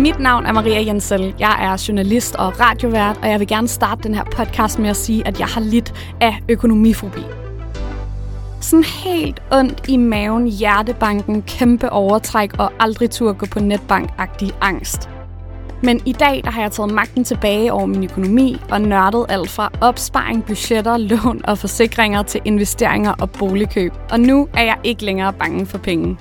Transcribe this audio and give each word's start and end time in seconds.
Mit 0.00 0.18
navn 0.18 0.46
er 0.46 0.52
Maria 0.52 0.86
Jensel. 0.86 1.34
Jeg 1.38 1.58
er 1.60 1.84
journalist 1.88 2.34
og 2.34 2.60
radiovært, 2.60 3.18
og 3.22 3.28
jeg 3.28 3.40
vil 3.40 3.48
gerne 3.48 3.68
starte 3.68 4.02
den 4.02 4.14
her 4.14 4.24
podcast 4.24 4.78
med 4.78 4.90
at 4.90 4.96
sige, 4.96 5.26
at 5.26 5.40
jeg 5.40 5.46
har 5.46 5.60
lidt 5.60 5.92
af 6.20 6.38
økonomifobi. 6.48 7.20
Sådan 8.60 8.84
helt 8.84 9.42
ondt 9.52 9.88
i 9.88 9.96
maven, 9.96 10.46
hjertebanken, 10.46 11.42
kæmpe 11.42 11.90
overtræk 11.90 12.58
og 12.58 12.72
aldrig 12.80 13.10
tur 13.10 13.32
gå 13.32 13.46
på 13.46 13.58
netbank-agtig 13.58 14.50
angst. 14.60 15.08
Men 15.82 16.00
i 16.06 16.12
dag 16.12 16.40
der 16.44 16.50
har 16.50 16.62
jeg 16.62 16.72
taget 16.72 16.92
magten 16.92 17.24
tilbage 17.24 17.72
over 17.72 17.86
min 17.86 18.04
økonomi 18.04 18.60
og 18.70 18.80
nørdet 18.80 19.26
alt 19.28 19.50
fra 19.50 19.70
opsparing, 19.80 20.44
budgetter, 20.44 20.96
lån 20.96 21.40
og 21.44 21.58
forsikringer 21.58 22.22
til 22.22 22.40
investeringer 22.44 23.12
og 23.20 23.30
boligkøb. 23.30 23.92
Og 24.10 24.20
nu 24.20 24.48
er 24.54 24.62
jeg 24.62 24.76
ikke 24.84 25.04
længere 25.04 25.32
bange 25.32 25.66
for 25.66 25.78
penge. 25.78 26.16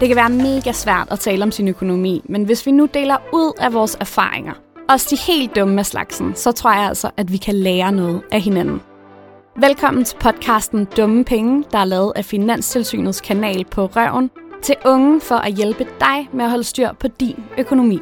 Det 0.00 0.08
kan 0.08 0.16
være 0.16 0.30
mega 0.30 0.72
svært 0.72 1.08
at 1.10 1.20
tale 1.20 1.42
om 1.42 1.50
sin 1.50 1.68
økonomi, 1.68 2.22
men 2.24 2.44
hvis 2.44 2.66
vi 2.66 2.70
nu 2.70 2.86
deler 2.94 3.16
ud 3.32 3.52
af 3.58 3.72
vores 3.72 3.96
erfaringer, 4.00 4.52
også 4.88 5.06
de 5.10 5.32
helt 5.32 5.56
dumme 5.56 5.78
af 5.78 5.86
slagsen, 5.86 6.34
så 6.34 6.52
tror 6.52 6.72
jeg 6.72 6.82
altså, 6.82 7.10
at 7.16 7.32
vi 7.32 7.36
kan 7.36 7.54
lære 7.54 7.92
noget 7.92 8.22
af 8.32 8.40
hinanden. 8.40 8.80
Velkommen 9.56 10.04
til 10.04 10.16
podcasten 10.20 10.84
Dumme 10.84 11.24
Penge, 11.24 11.64
der 11.72 11.78
er 11.78 11.84
lavet 11.84 12.12
af 12.16 12.24
Finanstilsynets 12.24 13.20
kanal 13.20 13.64
på 13.64 13.86
Røven, 13.86 14.30
til 14.62 14.76
unge 14.84 15.20
for 15.20 15.34
at 15.34 15.54
hjælpe 15.54 15.86
dig 16.00 16.28
med 16.32 16.44
at 16.44 16.50
holde 16.50 16.64
styr 16.64 16.92
på 16.92 17.08
din 17.08 17.44
økonomi. 17.58 17.98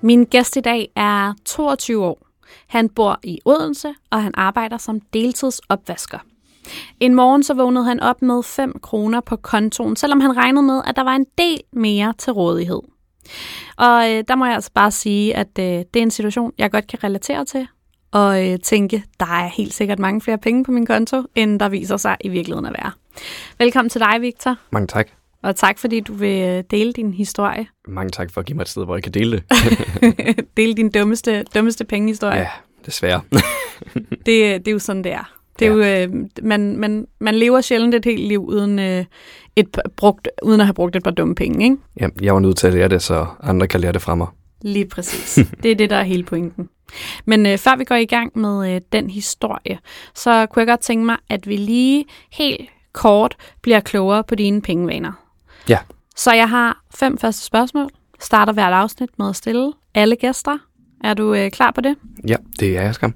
Min 0.00 0.24
gæst 0.24 0.56
i 0.56 0.60
dag 0.60 0.88
er 0.96 1.34
22 1.44 2.04
år. 2.04 2.26
Han 2.66 2.88
bor 2.88 3.20
i 3.22 3.40
Odense, 3.44 3.94
og 4.10 4.22
han 4.22 4.32
arbejder 4.34 4.78
som 4.78 5.00
deltidsopvasker. 5.00 6.18
En 7.00 7.14
morgen 7.14 7.42
så 7.42 7.54
vågnede 7.54 7.84
han 7.84 8.00
op 8.00 8.22
med 8.22 8.42
5 8.42 8.72
kroner 8.82 9.20
på 9.20 9.36
kontoen, 9.36 9.96
selvom 9.96 10.20
han 10.20 10.36
regnede 10.36 10.62
med, 10.62 10.82
at 10.86 10.96
der 10.96 11.02
var 11.02 11.14
en 11.14 11.26
del 11.38 11.60
mere 11.72 12.14
til 12.18 12.32
rådighed. 12.32 12.80
Og 13.76 14.10
øh, 14.10 14.24
der 14.28 14.34
må 14.34 14.44
jeg 14.44 14.54
altså 14.54 14.70
bare 14.74 14.90
sige, 14.90 15.36
at 15.36 15.58
øh, 15.58 15.64
det 15.64 15.96
er 15.96 16.02
en 16.02 16.10
situation, 16.10 16.52
jeg 16.58 16.70
godt 16.70 16.86
kan 16.86 17.04
relatere 17.04 17.44
til, 17.44 17.66
og 18.12 18.48
øh, 18.48 18.58
tænke, 18.58 19.04
der 19.20 19.26
er 19.26 19.48
helt 19.48 19.74
sikkert 19.74 19.98
mange 19.98 20.20
flere 20.20 20.38
penge 20.38 20.64
på 20.64 20.72
min 20.72 20.86
konto, 20.86 21.22
end 21.34 21.60
der 21.60 21.68
viser 21.68 21.96
sig 21.96 22.16
i 22.20 22.28
virkeligheden 22.28 22.66
at 22.66 22.72
være. 22.72 22.90
Velkommen 23.58 23.90
til 23.90 24.00
dig, 24.00 24.20
Victor. 24.20 24.56
Mange 24.70 24.86
tak. 24.86 25.08
Og 25.42 25.56
tak, 25.56 25.78
fordi 25.78 26.00
du 26.00 26.14
vil 26.14 26.42
øh, 26.42 26.64
dele 26.70 26.92
din 26.92 27.14
historie. 27.14 27.66
Mange 27.88 28.10
tak 28.10 28.30
for 28.30 28.40
at 28.40 28.46
give 28.46 28.56
mig 28.56 28.62
et 28.62 28.68
sted, 28.68 28.84
hvor 28.84 28.96
jeg 28.96 29.02
kan 29.02 29.12
dele 29.12 29.32
det. 29.32 29.44
dele 30.56 30.74
din 30.74 30.90
dummeste, 30.90 31.44
dummeste 31.54 31.84
pengehistorie. 31.84 32.38
Ja, 32.38 32.48
desværre. 32.86 33.20
det, 34.10 34.26
det 34.26 34.68
er 34.68 34.72
jo 34.72 34.78
sådan, 34.78 35.04
det 35.04 35.12
er. 35.12 35.41
Det 35.62 35.70
er 35.70 35.86
ja. 35.86 36.02
jo, 36.02 36.10
øh, 36.10 36.28
man, 36.42 36.76
man, 36.76 37.06
man 37.18 37.34
lever 37.34 37.60
sjældent 37.60 37.94
et 37.94 38.04
helt 38.04 38.20
liv 38.20 38.44
uden, 38.44 38.78
øh, 38.78 39.04
et 39.56 39.78
brugt, 39.96 40.28
uden 40.42 40.60
at 40.60 40.66
have 40.66 40.74
brugt 40.74 40.96
et 40.96 41.02
par 41.02 41.10
dumme 41.10 41.34
penge, 41.34 41.64
ikke? 41.64 41.76
Ja, 42.00 42.08
jeg 42.22 42.34
var 42.34 42.40
nødt 42.40 42.56
til 42.56 42.66
at 42.66 42.72
lære 42.72 42.88
det, 42.88 43.02
så 43.02 43.26
andre 43.40 43.68
kan 43.68 43.80
lære 43.80 43.92
det 43.92 44.02
fra 44.02 44.14
mig. 44.14 44.26
Lige 44.62 44.86
præcis. 44.86 45.46
Det 45.62 45.70
er 45.70 45.74
det, 45.74 45.90
der 45.90 45.96
er 45.96 46.02
hele 46.02 46.22
pointen. 46.22 46.68
Men 47.24 47.46
øh, 47.46 47.58
før 47.58 47.76
vi 47.76 47.84
går 47.84 47.94
i 47.94 48.04
gang 48.04 48.38
med 48.38 48.74
øh, 48.74 48.80
den 48.92 49.10
historie, 49.10 49.78
så 50.14 50.46
kunne 50.46 50.60
jeg 50.60 50.66
godt 50.66 50.80
tænke 50.80 51.06
mig, 51.06 51.16
at 51.28 51.48
vi 51.48 51.56
lige 51.56 52.04
helt 52.32 52.70
kort 52.92 53.36
bliver 53.62 53.80
klogere 53.80 54.24
på 54.24 54.34
dine 54.34 54.62
pengevaner. 54.62 55.12
Ja. 55.68 55.78
Så 56.16 56.32
jeg 56.32 56.48
har 56.48 56.82
fem 56.94 57.18
første 57.18 57.44
spørgsmål. 57.44 57.90
Starter 58.20 58.52
hvert 58.52 58.72
afsnit 58.72 59.10
med 59.18 59.28
at 59.28 59.36
stille 59.36 59.72
alle 59.94 60.16
gæster. 60.16 60.58
Er 61.04 61.14
du 61.14 61.34
øh, 61.34 61.50
klar 61.50 61.70
på 61.70 61.80
det? 61.80 61.96
Ja, 62.28 62.36
det 62.60 62.76
er 62.76 62.82
jeg 62.82 62.94
skam. 62.94 63.14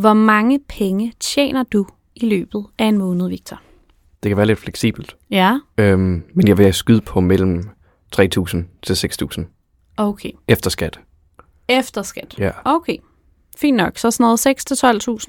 Hvor 0.00 0.12
mange 0.14 0.60
penge 0.68 1.12
tjener 1.20 1.62
du 1.62 1.86
i 2.16 2.26
løbet 2.28 2.66
af 2.78 2.84
en 2.84 2.98
måned, 2.98 3.28
Victor? 3.28 3.60
Det 4.22 4.30
kan 4.30 4.36
være 4.36 4.46
lidt 4.46 4.58
fleksibelt. 4.58 5.16
Ja. 5.30 5.58
Øhm, 5.78 6.22
men 6.34 6.48
jeg 6.48 6.58
vil 6.58 6.74
skyde 6.74 7.00
på 7.00 7.20
mellem 7.20 7.68
3.000 8.16 8.56
til 8.82 8.94
6.000. 8.94 9.44
Okay. 9.96 10.30
Efter 10.48 10.70
skat. 10.70 11.00
Efter 11.68 12.02
skat? 12.02 12.34
Ja. 12.38 12.50
Okay. 12.64 12.96
Fint 13.56 13.76
nok. 13.76 13.98
Så 13.98 14.10
sådan 14.10 14.24
noget 14.24 14.46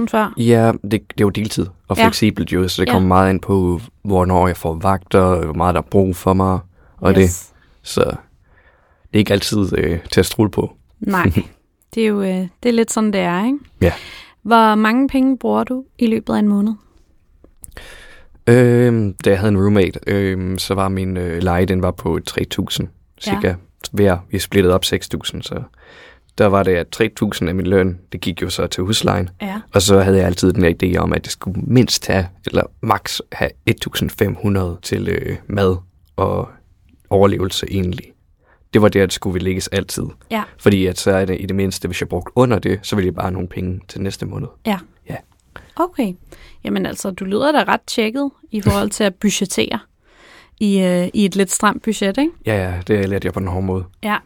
6-12.000 0.01 0.07
før? 0.07 0.33
Ja, 0.37 0.71
det, 0.71 0.91
det 0.91 0.97
er 0.99 1.01
jo 1.21 1.29
deltid 1.29 1.67
og 1.87 1.97
Ja. 1.97 2.03
fleksibelt 2.05 2.51
jo, 2.53 2.67
så 2.67 2.81
det 2.81 2.87
Ja. 2.87 2.93
kommer 2.93 3.07
meget 3.07 3.29
ind 3.29 3.41
på, 3.41 3.81
hvornår 4.01 4.47
jeg 4.47 4.57
får 4.57 4.73
vagter, 4.73 5.45
hvor 5.45 5.53
meget 5.53 5.75
der 5.75 5.81
er 5.81 5.85
brug 5.91 6.15
for 6.15 6.33
mig, 6.33 6.59
og 6.97 7.15
det. 7.15 7.21
yes. 7.23 7.53
Så 7.81 8.03
det 8.03 9.13
er 9.13 9.17
ikke 9.17 9.33
altid 9.33 9.77
øh, 9.77 9.99
til 10.11 10.19
at 10.19 10.25
strule 10.25 10.51
på. 10.51 10.73
Nej. 10.99 11.31
Det 11.95 12.03
er 12.03 12.07
jo 12.07 12.21
øh, 12.21 12.47
det 12.63 12.69
er 12.69 12.73
lidt 12.73 12.91
sådan, 12.91 13.13
det 13.13 13.21
er, 13.21 13.45
ikke? 13.45 13.57
Ja. 13.81 13.93
Hvor 14.49 14.75
mange 14.75 15.07
penge 15.07 15.37
bruger 15.37 15.63
du 15.63 15.85
i 15.97 16.07
løbet 16.07 16.33
af 16.33 16.39
en 16.39 16.47
måned? 16.47 16.73
Øhm, 18.47 19.13
da 19.13 19.29
jeg 19.29 19.39
havde 19.39 19.51
en 19.51 19.57
roommate, 19.57 19.99
øhm, 20.07 20.57
så 20.57 20.73
var 20.73 20.89
min 20.89 21.17
øh, 21.17 21.43
leje, 21.43 21.65
den 21.65 21.81
var 21.81 21.91
på 21.91 22.19
3.000 22.29 22.87
cirka 23.21 23.47
ja. 23.47 23.55
hver. 23.91 24.17
Vi 24.31 24.39
splittede 24.39 24.75
op 24.75 24.83
6.000, 24.85 25.41
så 25.41 25.63
der 26.37 26.45
var 26.45 26.63
det, 26.63 26.71
at 26.71 27.01
3.000 27.01 27.47
af 27.47 27.55
min 27.55 27.67
løn, 27.67 27.99
det 28.11 28.21
gik 28.21 28.41
jo 28.41 28.49
så 28.49 28.67
til 28.67 28.83
huslejen. 28.83 29.29
Ja. 29.41 29.61
Og 29.73 29.81
så 29.81 29.99
havde 29.99 30.17
jeg 30.17 30.25
altid 30.25 30.53
den 30.53 30.75
idé 30.83 30.97
om, 30.97 31.13
at 31.13 31.23
det 31.23 31.31
skulle 31.31 31.61
mindst 31.61 32.07
have, 32.07 32.27
eller 32.47 32.63
max 32.81 33.19
have 33.31 33.51
1.500 33.69 34.79
til 34.81 35.07
øh, 35.09 35.37
mad 35.47 35.75
og 36.15 36.49
overlevelse 37.09 37.65
egentlig. 37.71 38.11
Det 38.73 38.81
var 38.81 38.89
det, 38.89 38.99
at 38.99 39.07
det 39.07 39.13
skulle 39.13 39.43
lægges 39.43 39.67
altid. 39.67 40.03
Ja. 40.31 40.43
Fordi 40.57 40.85
at 40.85 40.99
så 40.99 41.11
er 41.11 41.25
det 41.25 41.41
i 41.41 41.45
det 41.45 41.55
mindste, 41.55 41.87
hvis 41.87 42.01
jeg 42.01 42.09
brugte 42.09 42.31
under 42.35 42.59
det, 42.59 42.79
så 42.83 42.95
ville 42.95 43.05
jeg 43.05 43.15
bare 43.15 43.23
have 43.23 43.33
nogle 43.33 43.47
penge 43.47 43.79
til 43.87 44.01
næste 44.01 44.25
måned. 44.25 44.47
Ja. 44.65 44.79
Ja. 45.09 45.15
Okay. 45.75 46.13
Jamen 46.63 46.85
altså, 46.85 47.11
du 47.11 47.25
lyder 47.25 47.51
da 47.51 47.63
ret 47.63 47.81
tjekket 47.87 48.31
i 48.51 48.61
forhold 48.61 48.89
til 48.89 49.03
at 49.03 49.15
budgettere 49.15 49.79
i, 50.59 50.81
øh, 50.81 51.07
i 51.13 51.25
et 51.25 51.35
lidt 51.35 51.51
stramt 51.51 51.83
budget, 51.83 52.17
ikke? 52.17 52.31
Ja, 52.45 52.55
ja, 52.55 52.81
det 52.87 53.09
lærte 53.09 53.25
jeg 53.25 53.33
på 53.33 53.39
den 53.39 53.47
hårde 53.47 53.65
måde. 53.65 53.83
Ja. 54.03 54.17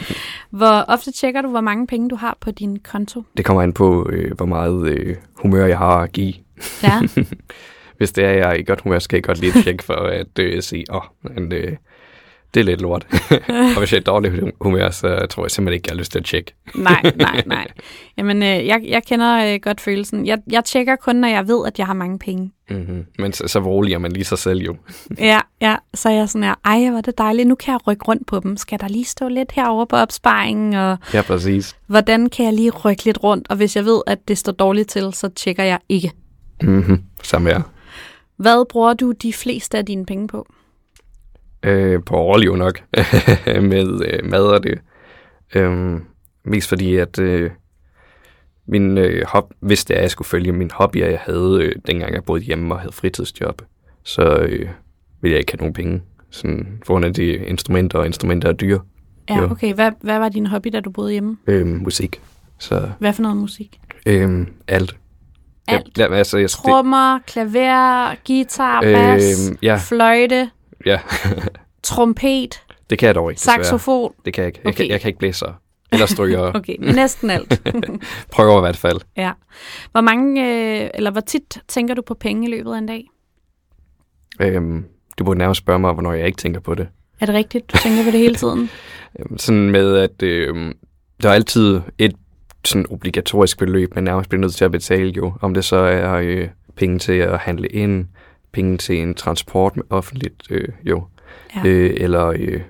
hvor 0.50 0.84
ofte 0.88 1.12
tjekker 1.12 1.42
du, 1.42 1.48
hvor 1.48 1.60
mange 1.60 1.86
penge 1.86 2.08
du 2.08 2.16
har 2.16 2.36
på 2.40 2.50
din 2.50 2.78
konto? 2.78 3.22
Det 3.36 3.44
kommer 3.44 3.62
an 3.62 3.72
på, 3.72 4.08
øh, 4.10 4.36
hvor 4.36 4.46
meget 4.46 4.88
øh, 4.88 5.16
humør 5.34 5.66
jeg 5.66 5.78
har 5.78 5.98
at 5.98 6.12
give. 6.12 6.34
Ja. 6.82 7.00
Hvis 7.98 8.12
det 8.12 8.24
er, 8.24 8.30
jeg 8.30 8.50
er 8.50 8.54
i 8.54 8.62
godt 8.62 8.80
humør, 8.80 8.98
skal 8.98 9.16
jeg 9.16 9.24
godt 9.24 9.40
lige 9.40 9.62
tjekke 9.62 9.84
for 9.84 9.94
at 9.94 10.38
øh, 10.38 10.62
sige, 10.62 10.84
åh, 10.90 10.96
oh, 10.96 11.34
men, 11.34 11.52
øh, 11.52 11.72
det 12.54 12.60
er 12.60 12.64
lidt 12.64 12.80
lort. 12.80 13.06
og 13.74 13.78
hvis 13.78 13.92
jeg 13.92 13.98
er 13.98 14.02
dårlig 14.02 14.52
humør, 14.60 14.90
så 14.90 15.26
tror 15.30 15.44
jeg 15.44 15.50
simpelthen 15.50 15.74
ikke, 15.74 15.86
jeg 15.88 15.94
har 15.94 15.98
lyst 15.98 16.12
til 16.12 16.18
at 16.18 16.24
tjekke. 16.24 16.54
nej, 16.74 17.12
nej, 17.16 17.42
nej. 17.46 17.66
Jamen, 18.18 18.42
øh, 18.42 18.66
jeg, 18.66 18.80
jeg 18.88 19.02
kender 19.04 19.52
øh, 19.54 19.60
godt 19.62 19.80
følelsen. 19.80 20.26
Jeg, 20.26 20.38
jeg 20.50 20.64
tjekker 20.64 20.96
kun, 20.96 21.16
når 21.16 21.28
jeg 21.28 21.48
ved, 21.48 21.66
at 21.66 21.78
jeg 21.78 21.86
har 21.86 21.94
mange 21.94 22.18
penge. 22.18 22.52
Mm-hmm. 22.70 23.04
Men 23.18 23.32
så, 23.32 23.48
så 23.48 23.58
roliger 23.58 23.98
man 23.98 24.12
lige 24.12 24.24
sig 24.24 24.38
selv 24.38 24.58
jo. 24.60 24.76
Ja, 25.18 25.40
ja. 25.60 25.76
Så 25.94 26.08
er 26.08 26.12
jeg 26.12 26.28
sådan 26.28 26.42
her, 26.44 26.54
ej, 26.64 26.88
hvor 26.88 26.98
er 26.98 27.02
det 27.02 27.18
dejligt. 27.18 27.48
Nu 27.48 27.54
kan 27.54 27.72
jeg 27.72 27.86
rykke 27.86 28.04
rundt 28.08 28.26
på 28.26 28.40
dem. 28.40 28.56
Skal 28.56 28.80
der 28.80 28.88
lige 28.88 29.04
stå 29.04 29.28
lidt 29.28 29.52
herovre 29.52 29.86
på 29.86 29.96
opsparingen? 29.96 30.74
Og 30.74 30.96
Ja, 31.14 31.22
præcis. 31.22 31.76
hvordan 31.86 32.28
kan 32.30 32.44
jeg 32.44 32.52
lige 32.54 32.70
rykke 32.70 33.04
lidt 33.04 33.22
rundt? 33.24 33.46
Og 33.50 33.56
hvis 33.56 33.76
jeg 33.76 33.84
ved, 33.84 34.02
at 34.06 34.28
det 34.28 34.38
står 34.38 34.52
dårligt 34.52 34.88
til, 34.88 35.12
så 35.12 35.28
tjekker 35.28 35.64
jeg 35.64 35.78
ikke. 35.88 36.12
Mm-hmm. 36.62 37.02
Samme 37.22 37.50
her. 37.50 37.60
Hvad 38.36 38.64
bruger 38.68 38.94
du 38.94 39.12
de 39.12 39.32
fleste 39.32 39.78
af 39.78 39.86
dine 39.86 40.06
penge 40.06 40.28
på? 40.28 40.46
Øh, 41.62 42.00
på 42.06 42.16
overliv 42.16 42.56
nok. 42.56 42.80
med 43.70 44.00
øh, 44.12 44.30
mad 44.30 44.42
og 44.44 44.62
det. 44.62 44.78
Øhm, 45.54 46.04
mest 46.44 46.68
fordi, 46.68 46.96
at 46.96 47.18
øh, 47.18 47.50
min 48.68 48.98
øh, 48.98 49.26
hop, 49.26 49.50
hvis 49.60 49.84
det 49.84 49.94
er, 49.94 49.98
at 49.98 50.02
jeg 50.02 50.10
skulle 50.10 50.28
følge 50.28 50.52
min 50.52 50.70
hobbyer, 50.74 51.06
jeg 51.06 51.18
havde, 51.24 51.58
øh, 51.62 51.72
dengang 51.86 52.14
jeg 52.14 52.24
boede 52.24 52.42
hjemme 52.42 52.74
og 52.74 52.80
havde 52.80 52.92
fritidsjob, 52.92 53.62
så 54.04 54.22
øh, 54.22 54.68
ville 55.20 55.32
jeg 55.32 55.38
ikke 55.38 55.52
have 55.52 55.58
nogen 55.58 55.72
penge. 55.74 56.02
Sådan, 56.30 56.66
for 56.86 56.92
grund 56.94 57.04
af 57.04 57.14
de 57.14 57.26
instrumenter, 57.34 57.98
og 57.98 58.06
instrumenter 58.06 58.48
er 58.48 58.52
dyre. 58.52 58.80
Ja, 59.30 59.38
Jo. 59.38 59.50
okay. 59.50 59.74
Hvad, 59.74 59.92
hvad 60.00 60.18
var 60.18 60.28
din 60.28 60.46
hobby, 60.46 60.68
da 60.72 60.80
du 60.80 60.90
boede 60.90 61.12
hjemme? 61.12 61.36
Øhm, 61.46 61.68
musik. 61.68 62.20
Så 62.58 62.88
Hvad 62.98 63.12
for 63.12 63.22
noget 63.22 63.36
musik? 63.36 63.80
øhm, 64.06 64.46
alt. 64.68 64.96
Alt? 65.68 65.98
Ja, 65.98 66.14
altså, 66.14 66.38
jeg, 66.38 66.50
Trommer, 66.50 67.18
klaver, 67.26 68.14
guitar, 68.26 68.80
bas, 68.80 69.48
Øhm, 69.48 69.58
ja. 69.62 69.76
fløjte, 69.76 70.50
ja, 70.86 70.98
trompet, 71.82 72.62
det 72.90 72.98
kan 72.98 73.06
jeg 73.06 73.14
dog 73.14 73.30
ikke. 73.30 73.38
desværre. 73.38 73.64
saxofon. 73.64 74.12
Det 74.24 74.34
kan 74.34 74.42
jeg 74.42 74.48
ikke. 74.48 74.60
Jeg, 74.64 74.68
Okay. 74.68 74.76
kan, 74.84 74.90
jeg 74.90 75.00
kan 75.00 75.08
ikke 75.08 75.18
blæse 75.18 75.46
eller 75.92 76.06
stryge. 76.06 76.38
Okay, 76.58 76.76
næsten 76.78 77.30
alt. 77.30 77.62
Prøver 78.32 78.58
i 78.58 78.60
hvert 78.60 78.76
fald. 78.76 79.00
ja. 79.16 79.32
Hvor 79.92 80.00
mange, 80.00 80.42
øh, 80.84 80.90
eller 80.94 81.10
hvor 81.10 81.20
tit 81.20 81.58
tænker 81.68 81.94
du 81.94 82.02
på 82.02 82.14
penge 82.14 82.48
i 82.48 82.50
løbet 82.50 82.72
af 82.74 82.78
en 82.78 82.86
dag? 82.86 83.04
Øhm, 84.40 84.84
du 85.18 85.24
burde 85.24 85.38
nærmest 85.38 85.58
spørge 85.58 85.78
mig, 85.78 85.92
hvornår 85.92 86.12
jeg 86.12 86.26
ikke 86.26 86.36
tænker 86.36 86.60
på 86.60 86.74
det. 86.74 86.88
Er 87.20 87.26
det 87.26 87.34
rigtigt? 87.34 87.72
Du 87.72 87.78
tænker 87.78 88.04
på 88.04 88.10
det 88.10 88.20
hele 88.20 88.34
tiden? 88.34 88.70
Øhm, 89.18 89.38
sådan 89.38 89.70
med, 89.70 89.96
at 89.96 90.22
øhm, 90.22 90.72
der 91.22 91.28
er 91.28 91.32
altid 91.34 91.80
et 91.98 92.12
sådan 92.64 92.86
obligatorisk 92.90 93.58
beløb, 93.58 93.94
man 93.94 94.04
nærmest 94.04 94.28
bliver 94.30 94.40
nødt 94.40 94.54
til 94.54 94.64
at 94.64 94.70
betale 94.70 95.10
jo. 95.10 95.32
Om 95.40 95.54
det 95.54 95.64
så 95.64 95.76
er 95.76 96.12
øh, 96.14 96.48
penge 96.76 96.98
til 96.98 97.12
at 97.12 97.38
handle 97.38 97.68
ind, 97.68 98.06
penge 98.52 98.78
til 98.78 98.98
en 98.98 99.14
transport 99.14 99.76
med 99.76 99.84
offentligt, 99.90 100.42
øh, 100.50 100.68
jo. 100.84 101.04
Ja. 101.56 101.68
Øh, 101.68 101.94
eller 101.96 102.26
øh, 102.36 102.60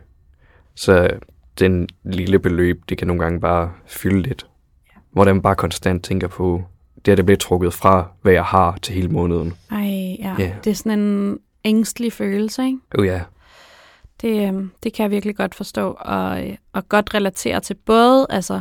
så 0.74 1.10
den 1.58 1.88
lille 2.04 2.38
beløb, 2.38 2.82
det 2.88 2.98
kan 2.98 3.06
nogle 3.06 3.22
gange 3.22 3.40
bare 3.40 3.72
fylde 3.86 4.22
lidt. 4.22 4.46
Ja. 4.86 5.00
Hvor 5.10 5.24
man 5.24 5.42
bare 5.42 5.54
konstant 5.54 6.04
tænker 6.04 6.28
på, 6.28 6.64
det 7.04 7.12
er 7.12 7.16
det 7.16 7.26
bliver 7.26 7.38
trukket 7.38 7.74
fra, 7.74 8.08
hvad 8.22 8.32
jeg 8.32 8.44
har 8.44 8.78
til 8.82 8.94
hele 8.94 9.08
måneden. 9.08 9.52
Ej, 9.70 10.16
ja. 10.18 10.34
Ja. 10.38 10.52
Det 10.64 10.70
er 10.70 10.74
sådan 10.74 10.98
en 10.98 11.38
ængstelig 11.64 12.12
følelse, 12.12 12.64
ikke? 12.66 12.78
Oh 12.98 13.06
ja, 13.06 13.20
Det, 14.20 14.54
øh, 14.54 14.64
det 14.82 14.92
kan 14.92 15.02
jeg 15.02 15.10
virkelig 15.10 15.36
godt 15.36 15.54
forstå, 15.54 15.96
og, 16.00 16.48
øh, 16.48 16.56
og 16.72 16.88
godt 16.88 17.14
relatere 17.14 17.60
til 17.60 17.74
både, 17.74 18.26
altså 18.30 18.60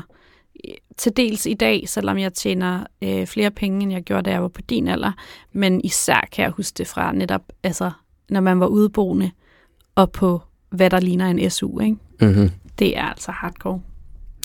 til 0.97 1.17
dels 1.17 1.45
i 1.45 1.53
dag, 1.53 1.83
selvom 1.87 2.17
jeg 2.17 2.33
tjener 2.33 2.83
øh, 3.03 3.27
flere 3.27 3.51
penge, 3.51 3.83
end 3.83 3.91
jeg 3.91 4.01
gjorde, 4.01 4.23
da 4.23 4.31
jeg 4.31 4.41
var 4.41 4.47
på 4.47 4.61
din 4.61 4.87
alder, 4.87 5.11
men 5.53 5.81
især 5.83 6.27
kan 6.31 6.43
jeg 6.43 6.51
huske 6.51 6.75
det 6.77 6.87
fra 6.87 7.11
netop, 7.11 7.41
altså, 7.63 7.91
når 8.29 8.41
man 8.41 8.59
var 8.59 8.67
udeboende, 8.67 9.31
og 9.95 10.11
på 10.11 10.41
hvad 10.69 10.89
der 10.89 10.99
ligner 10.99 11.27
en 11.27 11.49
SU, 11.49 11.79
ikke? 11.79 11.97
Mm-hmm. 12.21 12.49
Det 12.79 12.97
er 12.97 13.03
altså 13.03 13.31
hardcore. 13.31 13.81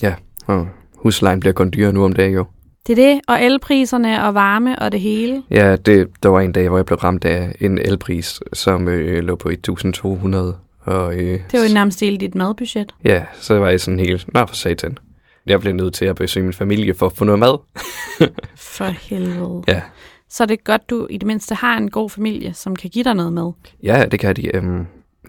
Ja, 0.03 0.13
og 0.45 0.67
huslejen 0.95 1.39
bliver 1.39 1.53
kun 1.53 1.71
dyrere 1.71 1.93
nu 1.93 2.05
om 2.05 2.13
dagen 2.13 2.33
jo. 2.33 2.45
Det 2.87 2.99
er 2.99 3.13
det, 3.13 3.21
og 3.27 3.43
elpriserne 3.43 4.23
og 4.23 4.33
varme 4.33 4.79
og 4.79 4.91
det 4.91 5.01
hele. 5.01 5.43
Ja, 5.51 5.75
det, 5.75 6.07
der 6.23 6.29
var 6.29 6.41
en 6.41 6.51
dag, 6.51 6.69
hvor 6.69 6.77
jeg 6.77 6.85
blev 6.85 6.99
ramt 6.99 7.25
af 7.25 7.55
en 7.59 7.77
elpris, 7.77 8.39
som 8.53 8.87
øh, 8.87 9.23
lå 9.23 9.35
på 9.35 9.49
1.200. 9.49 10.37
Og, 10.81 11.15
øh, 11.15 11.39
Det 11.51 11.59
var 11.59 11.67
jo 11.67 11.73
nærmest 11.73 11.99
hele 11.99 12.17
dit 12.17 12.35
madbudget. 12.35 12.95
Ja, 13.03 13.23
så 13.39 13.59
var 13.59 13.69
jeg 13.69 13.81
sådan 13.81 13.99
helt, 13.99 14.33
nå 14.33 14.45
for 14.45 14.55
satan. 14.55 14.97
Jeg 15.47 15.59
blev 15.59 15.73
nødt 15.73 15.93
til 15.93 16.05
at 16.05 16.15
besøge 16.15 16.43
min 16.43 16.53
familie 16.53 16.93
for 16.93 17.05
at 17.05 17.13
få 17.17 17.25
noget 17.25 17.39
mad. 17.39 17.57
For 18.75 18.85
helvede. 18.85 19.63
Ja, 19.67 19.81
Så 20.29 20.43
er 20.43 20.47
det 20.47 20.63
godt, 20.63 20.89
du 20.89 21.07
i 21.09 21.17
det 21.17 21.27
mindste 21.27 21.55
har 21.55 21.77
en 21.77 21.89
god 21.89 22.09
familie, 22.09 22.53
som 22.53 22.75
kan 22.75 22.89
give 22.89 23.03
dig 23.03 23.13
noget 23.13 23.33
med. 23.33 23.51
ja 23.83 24.05
det 24.11 24.19
kan 24.19 24.35
de. 24.35 24.55
Øhm, 24.55 24.85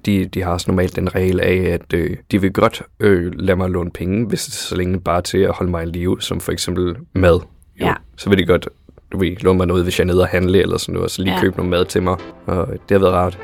de, 0.06 0.24
de 0.24 0.42
har 0.42 0.52
også 0.52 0.70
normalt 0.70 0.96
den 0.96 1.14
regel 1.14 1.40
af, 1.40 1.54
at 1.54 1.92
øh, 1.94 2.16
de 2.30 2.40
vil 2.40 2.52
godt 2.52 2.82
øh, 3.00 3.32
lade 3.34 3.56
mig 3.56 3.70
låne 3.70 3.90
penge, 3.90 4.26
hvis 4.26 4.44
det 4.44 4.52
er 4.52 4.56
så 4.56 4.76
længe 4.76 5.00
bare 5.00 5.22
til 5.22 5.38
at 5.38 5.50
holde 5.52 5.70
mig 5.70 5.82
i 5.82 5.86
live, 5.90 6.20
som 6.20 6.40
for 6.40 6.52
eksempel 6.52 6.96
mad. 7.12 7.40
Jo, 7.80 7.86
Ja. 7.86 7.94
Så 8.16 8.28
vil 8.30 8.38
de 8.38 8.46
godt 8.46 8.68
du 9.12 9.18
ved, 9.18 9.36
låne 9.40 9.56
mig 9.56 9.66
noget, 9.66 9.82
hvis 9.82 9.98
jeg 9.98 10.04
er 10.04 10.06
nede 10.06 10.20
og 10.20 10.28
handle 10.28 10.60
eller 10.62 10.78
sådan 10.78 10.92
noget, 10.92 11.04
og 11.04 11.10
så 11.10 11.22
lige 11.22 11.34
ja. 11.34 11.40
købe 11.40 11.56
noget 11.56 11.70
mad 11.70 11.84
til 11.84 12.02
mig. 12.02 12.16
Og 12.46 12.68
det 12.68 12.90
har 12.90 12.98
været 12.98 13.12
rart. 13.14 13.38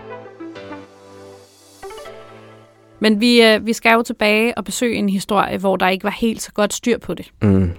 Men 3.05 3.21
vi, 3.21 3.43
øh, 3.43 3.67
vi 3.67 3.73
skal 3.73 3.93
jo 3.93 4.03
tilbage 4.03 4.59
og 4.59 4.65
besøge 4.65 4.95
en 4.95 5.09
historie, 5.09 5.59
hvor 5.59 5.77
der 5.77 5.89
ikke 5.89 6.05
var 6.05 6.11
helt 6.11 6.43
så 6.43 6.53
godt 6.53 6.73
styr 6.73 6.99
på 6.99 7.15
det. 7.15 7.31
Mm. 7.43 7.71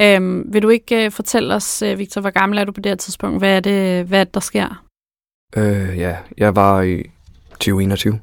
Øhm, 0.00 0.48
vil 0.52 0.62
du 0.62 0.68
ikke 0.68 1.04
øh, 1.04 1.10
fortælle 1.10 1.54
os, 1.54 1.82
øh, 1.82 1.98
Victor, 1.98 2.20
hvor 2.20 2.30
gammel 2.30 2.58
er 2.58 2.64
du 2.64 2.72
på 2.72 2.80
det 2.80 2.90
her 2.90 2.96
tidspunkt? 2.96 3.38
Hvad 3.38 3.56
er 3.56 3.60
det, 3.60 4.04
hvad 4.06 4.20
er 4.20 4.24
det 4.24 4.34
der 4.34 4.40
sker? 4.40 4.84
Øh, 5.56 5.98
ja, 5.98 6.16
jeg 6.38 6.56
var 6.56 6.82
i 6.82 7.02
2021, 7.50 8.20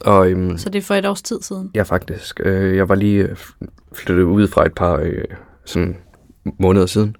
og 0.00 0.30
øhm, 0.30 0.58
Så 0.58 0.70
det 0.70 0.78
er 0.78 0.82
for 0.82 0.94
et 0.94 1.06
års 1.06 1.22
tid 1.22 1.42
siden. 1.42 1.70
Ja, 1.74 1.82
faktisk. 1.82 2.40
Øh, 2.44 2.76
jeg 2.76 2.88
var 2.88 2.94
lige 2.94 3.22
øh, 3.22 3.36
flyttet 3.94 4.24
ud 4.24 4.48
fra 4.48 4.66
et 4.66 4.74
par 4.74 4.96
øh, 4.96 5.24
sådan 5.64 5.96
måneder 6.58 6.86
siden, 6.86 7.16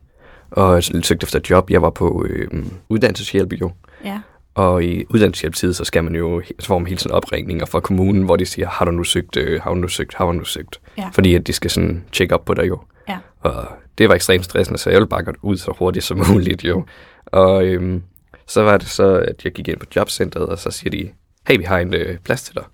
og 0.50 0.82
søgte 0.82 1.24
efter 1.24 1.38
et 1.38 1.50
job. 1.50 1.70
Jeg 1.70 1.82
var 1.82 1.90
på 1.90 2.26
øh, 2.28 2.48
uddannelseshjælp 2.88 3.52
jo, 3.52 3.70
Ja. 4.04 4.20
Og 4.54 4.84
i 4.84 5.04
uddannelseshjælptid, 5.08 5.72
så 5.72 5.84
skal 5.84 6.04
man 6.04 6.14
jo, 6.14 6.42
så 6.58 6.66
får 6.66 6.78
man 6.78 6.86
hele 6.86 6.98
tiden 6.98 7.12
opringninger 7.12 7.66
fra 7.66 7.80
kommunen, 7.80 8.22
hvor 8.22 8.36
de 8.36 8.46
siger, 8.46 8.68
har 8.68 8.84
du 8.84 8.90
nu 8.90 9.04
søgt, 9.04 9.36
øh, 9.36 9.62
har 9.62 9.70
du 9.70 9.76
nu 9.76 9.88
søgt, 9.88 10.14
har 10.14 10.26
du 10.26 10.32
nu 10.32 10.44
søgt? 10.44 10.80
Ja. 10.98 11.08
Fordi 11.12 11.34
at 11.34 11.46
de 11.46 11.52
skal 11.52 11.70
sådan 11.70 12.04
tjekke 12.12 12.34
op 12.34 12.44
på 12.44 12.54
dig 12.54 12.68
jo. 12.68 12.80
Ja. 13.08 13.18
Og 13.40 13.66
det 13.98 14.08
var 14.08 14.14
ekstremt 14.14 14.44
stressende, 14.44 14.78
så 14.78 14.90
jeg 14.90 14.96
ville 14.96 15.08
bare 15.08 15.22
godt 15.24 15.36
ud 15.42 15.56
så 15.56 15.74
hurtigt 15.78 16.04
som 16.04 16.22
muligt 16.32 16.64
jo. 16.64 16.84
Og 17.26 17.64
øhm, 17.64 18.02
så 18.46 18.62
var 18.62 18.76
det 18.76 18.88
så, 18.88 19.14
at 19.14 19.44
jeg 19.44 19.52
gik 19.52 19.68
ind 19.68 19.78
på 19.78 19.86
jobcentret, 19.96 20.46
og 20.46 20.58
så 20.58 20.70
siger 20.70 20.90
de, 20.90 21.10
hey, 21.48 21.58
vi 21.58 21.64
har 21.64 21.78
en 21.78 21.94
øh, 21.94 22.18
plads 22.18 22.42
til 22.42 22.54
dig. 22.54 22.64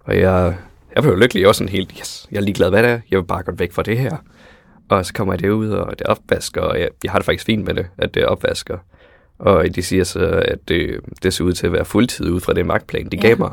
Og 0.00 0.18
jeg, 0.18 0.56
jeg 0.94 1.02
blev 1.02 1.16
lykkelig, 1.16 1.40
jeg 1.40 1.46
var 1.46 1.52
sådan 1.52 1.68
helt, 1.68 1.92
yes, 2.00 2.28
jeg 2.30 2.36
er 2.36 2.42
ligeglad, 2.42 2.70
hvad 2.70 2.82
det 2.82 2.90
er, 2.90 3.00
jeg 3.10 3.18
vil 3.18 3.26
bare 3.26 3.42
godt 3.42 3.58
væk 3.58 3.72
fra 3.72 3.82
det 3.82 3.98
her. 3.98 4.16
Og 4.88 5.06
så 5.06 5.12
kommer 5.14 5.34
jeg 5.34 5.40
derud, 5.40 5.70
og 5.70 5.98
det 5.98 6.06
opvasker, 6.06 6.60
og 6.60 6.80
jeg, 6.80 6.88
jeg 7.04 7.12
har 7.12 7.18
det 7.18 7.26
faktisk 7.26 7.46
fint 7.46 7.64
med 7.64 7.74
det, 7.74 7.86
at 7.98 8.14
det 8.14 8.24
opvasker. 8.24 8.78
Og 9.38 9.74
de 9.74 9.82
siger 9.82 10.04
så, 10.04 10.42
at 10.44 10.58
det, 10.68 11.00
det 11.22 11.32
ser 11.34 11.44
ud 11.44 11.52
til 11.52 11.66
at 11.66 11.72
være 11.72 11.84
fuldtid 11.84 12.30
ud 12.30 12.40
fra 12.40 12.52
det 12.52 12.66
magtplan, 12.66 13.08
de 13.08 13.16
Ja. 13.16 13.22
gav 13.28 13.38
mig. 13.38 13.50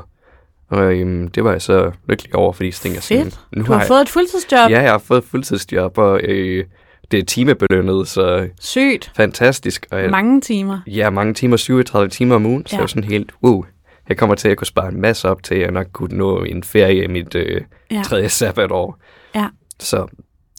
Og 0.70 0.94
øhm, 0.94 1.28
det 1.28 1.44
var 1.44 1.52
jeg 1.52 1.62
så 1.62 1.92
lykkelig 2.10 2.36
over, 2.36 2.54
fordi 2.54 2.68
jeg 2.68 2.74
tænker 2.74 3.02
sådan, 3.02 3.24
Fedt. 3.24 3.40
nu 3.56 3.64
Du 3.66 3.72
har 3.72 3.80
jeg, 3.80 3.88
fået 3.88 4.02
et 4.02 4.10
fuldtidsjob. 4.10 4.70
Ja, 4.70 4.82
jeg 4.82 4.92
har 4.92 4.98
fået 4.98 5.18
et 5.18 5.24
fuldtidsjob, 5.24 5.98
og 5.98 6.22
øh, 6.24 6.66
det 7.12 7.20
er 7.20 7.24
timebelønnet, 7.24 8.08
så 8.08 8.50
Sygt. 8.60 9.12
fantastisk. 9.16 9.86
Og 9.92 10.02
jeg, 10.02 10.10
Mange 10.10 10.42
timer. 10.42 10.80
Ja, 10.88 11.10
mange 11.10 11.34
timer, 11.34 11.58
37 11.58 12.10
timer 12.10 12.36
om 12.36 12.46
ugen, 12.46 12.66
så 12.66 12.76
Ja. 12.76 12.78
jeg 12.78 12.82
var 12.82 12.88
sådan 12.88 13.04
helt, 13.04 13.32
wow, 13.44 13.66
jeg 14.10 14.18
kommer 14.18 14.36
til 14.36 14.50
at 14.50 14.58
kunne 14.58 14.68
spare 14.68 14.90
en 14.90 15.02
masse 15.02 15.30
op 15.30 15.44
til, 15.44 15.56
at 15.56 15.62
jeg 15.62 15.72
nok 15.72 15.88
kunne 15.94 16.18
nå 16.18 16.44
en 16.44 16.64
ferie 16.64 17.04
i 17.04 17.08
mit 17.08 17.36
øh, 17.36 17.62
ja. 17.92 18.02
tredje 18.06 18.30
sabbatår. 18.30 18.98
Ja. 19.36 19.48
Så 19.80 19.98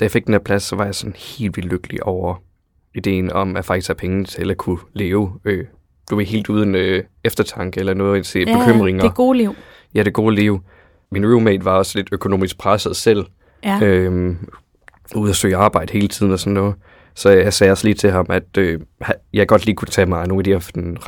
da 0.01 0.05
jeg 0.05 0.11
fik 0.11 0.25
den 0.27 0.35
her 0.35 0.39
plads, 0.39 0.63
så 0.63 0.77
var 0.77 0.85
jeg 0.85 0.95
sådan 0.95 1.15
helt 1.39 1.57
vildt 1.57 1.71
lykkelig 1.71 2.03
over 2.03 2.43
ideen 2.95 3.33
om 3.33 3.57
at 3.57 3.65
faktisk 3.65 3.89
have 3.89 3.95
penge 3.95 4.25
til 4.25 4.51
at 4.51 4.57
kunne 4.57 4.79
leve. 4.95 5.33
Øh, 5.45 5.65
du 6.11 6.21
er 6.21 6.25
helt 6.25 6.49
uden 6.49 6.75
øh, 6.75 7.05
eftertanke 7.25 7.81
eller 7.81 7.95
noget 7.95 8.27
til 8.27 8.49
Ja, 8.49 8.59
bekymringer. 8.59 9.03
det 9.03 9.15
gode 9.15 9.39
liv. 9.39 9.55
Ja, 9.95 10.03
det 10.03 10.13
gode 10.13 10.35
liv. 10.35 10.61
Min 11.13 11.27
roommate 11.33 11.65
var 11.65 11.73
også 11.77 11.99
lidt 11.99 12.09
økonomisk 12.13 12.59
presset 12.59 12.97
selv, 12.97 13.25
Ja. 13.65 13.79
øhm, 13.83 14.37
ude 15.15 15.31
at 15.31 15.37
søge 15.37 15.57
arbejde 15.57 15.93
hele 15.93 16.09
tiden 16.09 16.33
og 16.33 16.39
sådan 16.39 16.53
noget. 16.55 16.75
Så 17.15 17.31
jeg 17.31 17.53
sagde 17.53 17.71
også 17.71 17.87
lige 17.87 17.95
til 17.95 18.11
ham, 18.11 18.27
at 18.29 18.57
øh, 18.59 18.81
jeg 19.33 19.49
godt 19.49 19.67
lige 19.67 19.77
kunne 19.77 19.89
tage 19.89 20.07
mig 20.07 20.27
nogle 20.29 20.41
af 20.41 20.45
de 20.45 20.51
her 20.51 20.59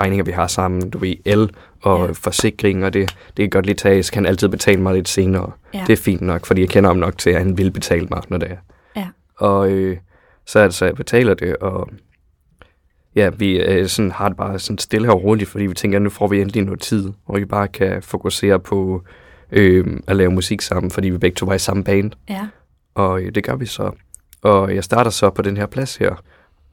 regninger, 0.01 0.25
vi 0.25 0.31
har 0.33 0.47
sammen. 0.47 0.91
Du 0.91 0.99
ved, 0.99 1.15
el 1.25 1.51
og 1.83 2.07
Ja. 2.07 2.13
forsikring, 2.13 2.85
og 2.85 2.93
det, 2.93 3.17
det 3.27 3.43
kan 3.43 3.51
godt 3.51 3.67
lige 3.67 3.75
tage. 3.77 4.03
Så 4.03 4.13
kan 4.13 4.25
han 4.25 4.31
altid 4.31 4.49
betale 4.49 4.81
mig 4.81 4.95
lidt 4.95 5.09
senere. 5.09 5.51
Ja. 5.75 5.85
Det 5.87 5.93
er 5.93 5.97
fint 6.03 6.21
nok, 6.21 6.47
fordi 6.47 6.61
jeg 6.61 6.69
kender 6.69 6.91
ham 6.91 6.97
nok 6.97 7.19
til, 7.19 7.31
at 7.31 7.39
han 7.39 7.59
vil 7.59 7.71
betale 7.71 8.07
mig, 8.11 8.23
når 8.29 8.39
det 8.39 8.51
er. 8.51 8.57
Ja. 8.97 9.07
Og 9.39 9.71
øh, 9.71 9.97
så 10.47 10.59
er 10.59 10.65
det 10.65 10.75
så, 10.75 10.85
jeg 10.85 10.95
betaler 10.95 11.35
det, 11.35 11.57
og 11.57 11.89
ja, 13.17 13.31
vi 13.37 13.61
øh, 13.61 13.87
sådan, 13.87 14.11
har 14.11 14.29
det 14.29 14.37
bare 14.37 14.59
sådan 14.59 14.79
stille 14.79 15.13
og 15.13 15.25
roligt, 15.25 15.51
fordi 15.51 15.67
vi 15.67 15.75
tænker, 15.75 15.99
at 15.99 16.03
nu 16.03 16.11
får 16.11 16.29
vi 16.29 16.41
endelig 16.41 16.65
noget 16.65 16.81
tid, 16.81 17.13
hvor 17.27 17.39
vi 17.39 17.45
bare 17.45 17.69
kan 17.69 18.03
fokusere 18.03 18.61
på 18.61 19.03
øh, 19.53 20.01
at 20.07 20.17
lave 20.17 20.31
musik 20.31 20.61
sammen, 20.61 20.91
fordi 20.91 21.11
vi 21.11 21.19
begge 21.19 21.35
to 21.35 21.47
var 21.47 21.55
i 21.55 21.59
samme 21.59 21.85
band. 21.85 22.13
Ja. 22.29 22.49
Og 22.95 23.23
øh, 23.23 23.35
det 23.35 23.45
gør 23.45 23.57
vi 23.57 23.67
så. 23.67 23.91
Og 24.43 24.75
jeg 24.75 24.85
starter 24.85 25.11
så 25.11 25.31
på 25.31 25.43
den 25.43 25.57
her 25.57 25.67
plads 25.67 25.97
her. 25.97 26.23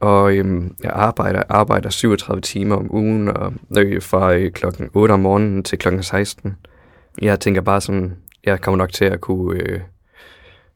Og 0.00 0.36
øhm, 0.36 0.76
jeg 0.82 0.92
arbejder, 0.94 1.42
arbejder 1.48 1.90
37 1.90 2.40
timer 2.40 2.76
om 2.76 2.94
ugen, 2.94 3.28
og 3.28 3.52
øh, 3.78 4.02
fra 4.02 4.34
øh, 4.34 4.52
klokken 4.52 4.90
8 4.94 5.12
om 5.12 5.20
morgenen 5.20 5.62
til 5.62 5.78
klokken 5.78 6.02
16. 6.02 6.56
Jeg 7.22 7.40
tænker 7.40 7.60
bare 7.60 7.80
sådan, 7.80 8.16
jeg 8.44 8.60
kommer 8.60 8.78
nok 8.78 8.92
til 8.92 9.04
at 9.04 9.20
kunne 9.20 9.60
øh, 9.60 9.80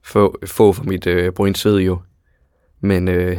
få, 0.02 0.38
få 0.46 0.72
for 0.72 0.84
mit 0.84 1.06
øh, 1.06 1.32
brunsved 1.32 1.76
jo. 1.76 1.98
Men 2.84 3.08
øh, 3.08 3.36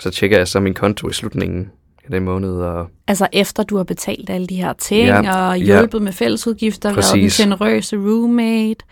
så 0.00 0.10
tjekker 0.10 0.36
jeg 0.38 0.48
så 0.48 0.60
min 0.60 0.74
konto 0.74 1.08
i 1.08 1.12
slutningen 1.12 1.70
af 2.04 2.10
den 2.10 2.24
måned, 2.24 2.54
og 2.56 2.88
Altså 3.06 3.28
efter 3.32 3.62
du 3.62 3.76
har 3.76 3.84
betalt 3.84 4.30
alle 4.30 4.46
de 4.46 4.56
her 4.56 4.72
ting, 4.72 5.06
Ja, 5.06 5.48
og 5.48 5.58
ja. 5.60 5.64
hjulpet 5.64 6.02
med 6.02 6.12
fællesudgifter, 6.12 6.92
været 6.92 7.14
den 7.14 7.28
generøse 7.28 7.96
roommate, 7.96 8.84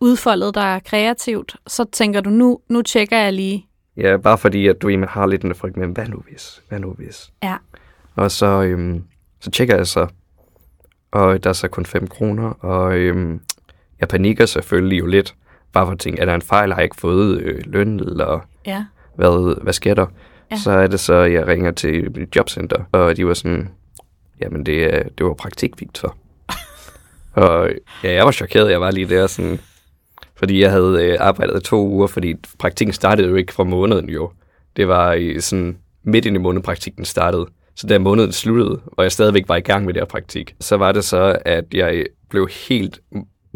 udfoldet 0.00 0.54
dig 0.54 0.80
kreativt, 0.84 1.56
så 1.66 1.84
tænker 1.92 2.20
du, 2.20 2.30
nu, 2.30 2.58
nu 2.68 2.82
tjekker 2.82 3.18
jeg 3.18 3.32
lige. 3.32 3.66
ja, 3.96 4.16
bare 4.16 4.38
fordi, 4.38 4.66
at 4.66 4.82
du 4.82 5.06
har 5.08 5.26
lidt 5.26 5.42
en 5.42 5.54
frygt 5.54 5.76
med, 5.76 5.88
hvad 5.88 6.06
nu 6.08 6.22
hvis, 6.30 6.62
hvad 6.68 6.78
nu 6.80 6.90
hvis. 6.98 7.30
Ja. 7.42 7.56
Og 8.14 8.30
så, 8.30 8.46
øhm, 8.62 9.02
så 9.40 9.50
tjekker 9.50 9.76
jeg 9.76 9.86
så, 9.86 10.06
og 11.12 11.44
der 11.44 11.50
er 11.50 11.54
så 11.54 11.68
kun 11.68 11.86
5 11.86 12.06
kroner, 12.06 12.50
og 12.50 12.96
øhm, 12.96 13.40
jeg 14.00 14.08
panikker 14.08 14.46
selvfølgelig 14.46 14.98
jo 14.98 15.06
lidt, 15.06 15.34
bare 15.72 15.86
for 15.86 15.92
at 15.92 15.98
tænke, 15.98 16.20
er 16.20 16.24
der 16.24 16.34
en 16.34 16.42
fejl, 16.42 16.70
har 16.72 16.78
jeg 16.78 16.84
ikke 16.84 17.00
fået 17.00 17.38
øh, 17.40 17.62
løn, 17.66 18.00
eller 18.00 18.40
Ja. 18.66 18.84
Hvad, 19.16 19.62
hvad 19.62 19.72
sker 19.72 19.94
der? 19.94 20.06
Ja. 20.50 20.56
Så 20.56 20.70
er 20.70 20.86
det 20.86 21.00
så, 21.00 21.14
jeg 21.14 21.46
ringer 21.46 21.70
til 21.70 22.16
mit 22.16 22.36
jobcenter, 22.36 22.84
og 22.92 23.16
de 23.16 23.26
var 23.26 23.34
sådan, 23.34 23.68
jamen 24.42 24.66
det, 24.66 24.94
er- 24.94 25.02
det 25.18 25.26
var 25.26 25.34
praktik, 25.34 25.80
Victor. 25.80 26.16
og 27.32 27.68
ja, 28.04 28.12
jeg 28.12 28.24
var 28.24 28.30
chokeret, 28.32 28.70
jeg 28.70 28.80
var 28.80 28.90
lige 28.90 29.08
der 29.08 29.26
sådan, 29.26 29.58
fordi 30.36 30.60
jeg 30.62 30.70
havde 30.70 31.04
øh, 31.04 31.16
arbejdet 31.20 31.62
to 31.62 31.86
uger, 31.88 32.06
fordi 32.06 32.34
praktikken 32.58 32.92
startede 32.92 33.28
jo 33.28 33.34
ikke 33.34 33.52
fra 33.52 33.64
måneden 33.64 34.08
jo. 34.08 34.30
Det 34.76 34.88
var 34.88 35.12
i 35.12 35.40
sådan 35.40 35.78
midt 36.04 36.24
ind 36.26 36.36
i 36.36 36.38
måneden, 36.38 36.62
praktikken 36.62 37.04
startede. 37.04 37.46
Så 37.76 37.86
da 37.86 37.98
måneden 37.98 38.32
sluttede, 38.32 38.80
og 38.86 39.04
jeg 39.04 39.12
stadigvæk 39.12 39.48
var 39.48 39.56
i 39.56 39.60
gang 39.60 39.84
med 39.84 39.94
det 39.94 40.00
her 40.00 40.06
praktik, 40.06 40.54
så 40.60 40.76
var 40.76 40.92
det 40.92 41.04
så, 41.04 41.38
at 41.44 41.64
jeg 41.74 42.04
blev 42.30 42.48
helt 42.68 43.00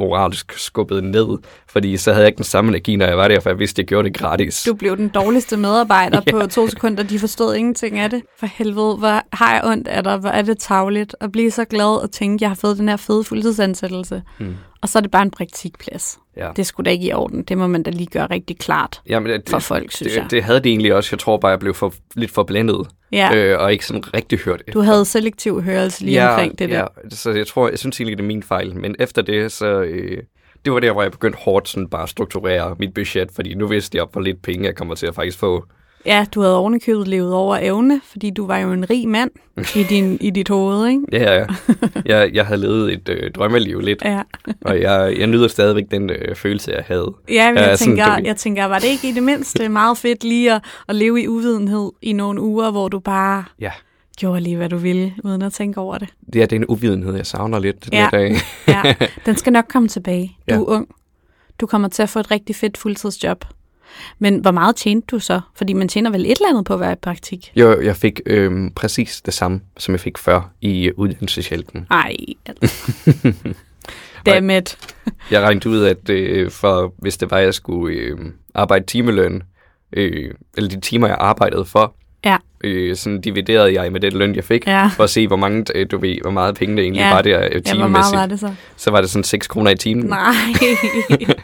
moralsk 0.00 0.52
skubbet 0.58 1.04
ned, 1.04 1.38
fordi 1.68 1.96
så 1.96 2.12
havde 2.12 2.22
jeg 2.22 2.28
ikke 2.28 2.36
den 2.36 2.44
samme 2.44 2.68
energi, 2.68 2.96
når 2.96 3.06
jeg 3.06 3.16
var 3.16 3.28
der, 3.28 3.40
for 3.40 3.50
jeg 3.50 3.58
vidste, 3.58 3.74
at 3.74 3.78
jeg 3.78 3.86
gjorde 3.86 4.08
det 4.08 4.16
gratis. 4.16 4.62
Du 4.62 4.74
blev 4.74 4.96
den 4.96 5.08
dårligste 5.08 5.56
medarbejder 5.56 6.20
på 6.32 6.46
to 6.46 6.68
sekunder. 6.68 7.02
De 7.02 7.18
forstod 7.18 7.54
ingenting 7.54 7.98
af 7.98 8.10
det. 8.10 8.22
For 8.38 8.46
helvede, 8.46 8.96
hvor 8.96 9.36
har 9.36 9.54
jeg 9.54 9.62
ondt 9.64 9.88
af 9.88 10.04
dig? 10.04 10.16
Hvor 10.16 10.28
er 10.28 10.42
det 10.42 10.58
tavligt 10.58 11.16
at 11.20 11.32
blive 11.32 11.50
så 11.50 11.64
glad 11.64 12.02
og 12.02 12.10
tænke, 12.10 12.42
jeg 12.42 12.50
har 12.50 12.54
fået 12.54 12.78
den 12.78 12.88
her 12.88 12.96
fede 12.96 13.24
fuldtidsansættelse. 13.24 14.22
Mm. 14.38 14.54
Og 14.82 14.88
så 14.88 14.98
er 14.98 15.00
det 15.00 15.10
bare 15.10 15.22
en 15.22 15.30
praktikplads. 15.30 16.18
Ja. 16.36 16.50
Det 16.56 16.66
skulle 16.66 16.84
da 16.84 16.90
ikke 16.90 17.06
i 17.06 17.12
orden. 17.12 17.42
Det 17.42 17.58
må 17.58 17.66
man 17.66 17.82
da 17.82 17.90
lige 17.90 18.06
gøre 18.06 18.26
rigtig 18.26 18.58
klart 18.58 19.00
Jamen, 19.08 19.32
det, 19.32 19.48
for 19.48 19.58
folk, 19.58 19.92
synes 19.92 20.16
jeg. 20.16 20.22
det, 20.22 20.30
det 20.30 20.42
havde 20.42 20.60
det 20.60 20.70
egentlig 20.70 20.94
også. 20.94 21.08
Jeg 21.12 21.18
tror 21.18 21.36
bare, 21.36 21.50
jeg 21.50 21.58
blev 21.58 21.74
for, 21.74 21.94
lidt 22.14 22.30
for 22.30 22.42
blændet, 22.42 22.88
Ja, 23.12 23.34
øh, 23.34 23.60
og 23.60 23.72
ikke 23.72 23.86
sådan 23.86 24.14
rigtig 24.14 24.38
hørt 24.38 24.62
du 24.72 24.80
havde 24.80 25.04
selektiv 25.04 25.62
hørelse 25.62 26.04
lige 26.04 26.22
ja, 26.22 26.28
omkring 26.28 26.58
det 26.58 26.70
der. 26.70 26.78
Ja, 26.78 27.10
så 27.10 27.30
jeg 27.30 27.46
tror, 27.46 27.68
jeg 27.68 27.78
synes 27.78 28.00
egentlig, 28.00 28.18
det 28.18 28.24
er 28.24 28.26
min 28.26 28.42
fejl. 28.42 28.76
Men 28.76 28.96
efter 28.98 29.22
det, 29.22 29.52
så... 29.52 29.80
Øh, 29.80 30.22
det 30.64 30.72
var 30.72 30.80
der, 30.80 30.92
hvor 30.92 31.02
jeg 31.02 31.10
begyndte 31.12 31.38
hårdt 31.38 31.68
sådan 31.68 31.88
bare 31.88 32.02
at 32.02 32.08
strukturere 32.08 32.76
mit 32.78 32.94
budget, 32.94 33.30
fordi 33.34 33.54
nu 33.54 33.66
vidste 33.66 33.98
jeg, 33.98 34.06
hvor 34.12 34.20
lidt 34.20 34.42
penge 34.42 34.66
jeg 34.66 34.74
kommer 34.74 34.94
til 34.94 35.06
at 35.06 35.14
faktisk 35.14 35.38
få. 35.38 35.64
Ja, 36.06 36.26
du 36.34 36.40
havde 36.40 36.56
ovenikøbet 36.56 37.08
levet 37.08 37.32
over 37.34 37.56
evne, 37.62 38.00
fordi 38.04 38.30
du 38.30 38.46
var 38.46 38.58
jo 38.58 38.72
en 38.72 38.90
rig 38.90 39.08
mand 39.08 39.30
i, 39.76 39.82
din, 39.82 40.18
i 40.20 40.30
dit 40.30 40.48
hoved, 40.48 40.88
ikke? 40.88 41.02
Ja, 41.12 41.34
ja. 41.38 41.46
Jeg, 42.06 42.30
jeg 42.34 42.46
havde 42.46 42.60
levet 42.60 42.92
et 42.92 43.08
øh, 43.08 43.30
drømmeliv 43.30 43.80
lidt, 43.80 44.02
Ja, 44.04 44.22
og 44.64 44.80
jeg, 44.80 45.14
jeg 45.18 45.26
nyder 45.26 45.48
stadigvæk 45.48 45.84
den 45.90 46.10
øh, 46.10 46.36
følelse, 46.36 46.70
jeg 46.72 46.84
havde. 46.86 47.14
ja 47.28 47.50
men 47.50 47.58
Ja, 47.58 47.68
jeg, 47.68 47.78
sådan, 47.78 47.96
tænker, 47.96 48.16
du- 48.18 48.22
jeg 48.24 48.36
tænker, 48.36 48.64
var 48.64 48.78
det 48.78 48.88
ikke 48.88 49.08
i 49.08 49.12
det 49.12 49.22
mindste 49.22 49.68
meget 49.68 49.98
fedt 49.98 50.24
lige 50.24 50.52
at, 50.54 50.64
at 50.88 50.94
leve 50.96 51.22
i 51.22 51.28
uvidenhed 51.28 51.90
i 52.02 52.12
nogle 52.12 52.40
uger, 52.40 52.70
hvor 52.70 52.88
du 52.88 52.98
bare 52.98 53.44
Ja. 53.60 53.70
gjorde 54.18 54.40
lige, 54.40 54.56
hvad 54.56 54.68
du 54.68 54.76
ville, 54.76 55.14
uden 55.24 55.42
at 55.42 55.52
tænke 55.52 55.80
over 55.80 55.98
det? 55.98 56.08
Det 56.32 56.42
er, 56.42 56.46
det 56.46 56.56
er 56.56 56.60
en 56.60 56.66
uvidenhed, 56.68 57.16
jeg 57.16 57.26
savner 57.26 57.58
lidt. 57.58 57.88
Ja. 57.92 58.08
Lidt 58.12 58.14
af. 58.14 58.84
Ja, 58.84 58.94
den 59.26 59.36
skal 59.36 59.52
nok 59.52 59.64
komme 59.68 59.88
tilbage. 59.88 60.36
Du 60.50 60.54
Ja. 60.54 60.60
er 60.60 60.64
ung. 60.68 60.88
Du 61.60 61.66
kommer 61.66 61.88
til 61.88 62.02
at 62.02 62.08
få 62.08 62.18
et 62.18 62.30
rigtig 62.30 62.56
fedt 62.56 62.76
fuldtidsjob. 62.76 63.44
Men 64.18 64.38
hvor 64.38 64.50
meget 64.50 64.76
tjente 64.76 65.06
du 65.10 65.18
så? 65.18 65.40
Fordi 65.54 65.72
man 65.72 65.88
tjener 65.88 66.10
vel 66.10 66.20
et 66.26 66.30
eller 66.30 66.48
andet 66.48 66.64
på 66.64 66.74
at 66.74 66.80
være 66.80 66.92
i 66.92 66.96
praktik? 67.02 67.52
Jeg, 67.56 67.78
jeg 67.82 67.96
fik 67.96 68.20
øh, 68.26 68.70
præcis 68.76 69.20
det 69.20 69.34
samme, 69.34 69.60
som 69.78 69.92
jeg 69.92 70.00
fik 70.00 70.18
før 70.18 70.50
i 70.60 70.84
øh, 70.88 70.92
uddannelseshjælpen. 70.96 71.86
Ej, 71.90 72.16
altså. 72.46 72.92
Dammit. 74.26 74.78
Jeg 75.30 75.42
regnede 75.42 75.68
ud, 75.68 75.84
at 75.84 76.10
øh, 76.10 76.50
for, 76.50 76.94
hvis 76.98 77.16
det 77.16 77.30
var, 77.30 77.36
at 77.38 77.44
jeg 77.44 77.54
skulle 77.54 77.96
øh, 77.96 78.18
arbejde 78.54 78.86
timeløn, 78.86 79.42
øh, 79.92 80.30
eller 80.56 80.70
de 80.70 80.80
timer, 80.80 81.06
jeg 81.06 81.16
arbejdede 81.20 81.64
for, 81.64 81.94
Ja. 82.24 82.36
øh, 82.64 82.96
sådan 82.96 83.20
dividerede 83.20 83.80
jeg 83.82 83.92
med 83.92 84.00
den 84.00 84.12
løn, 84.12 84.34
jeg 84.34 84.44
fik, 84.44 84.66
Ja. 84.66 84.86
for 84.86 85.04
at 85.04 85.10
se, 85.10 85.26
hvor, 85.26 85.36
mange, 85.36 85.64
øh, 85.74 85.86
du 85.90 85.98
ved, 85.98 86.16
hvor 86.22 86.30
meget 86.30 86.54
penge 86.54 86.76
det 86.76 86.82
egentlig 86.82 87.00
Ja. 87.00 87.14
var 87.14 87.22
der 87.22 87.38
øh, 87.38 87.62
Ja, 87.66 87.74
hvor 87.74 87.86
meget 87.88 88.04
timemæssigt. 88.04 88.16
var 88.18 88.26
det 88.26 88.40
så? 88.40 88.54
Så 88.76 88.90
var 88.90 89.00
det 89.00 89.10
sådan 89.10 89.24
6 89.24 89.46
kroner 89.46 89.70
i 89.70 89.76
timen. 89.76 90.06
Nej. 90.06 90.34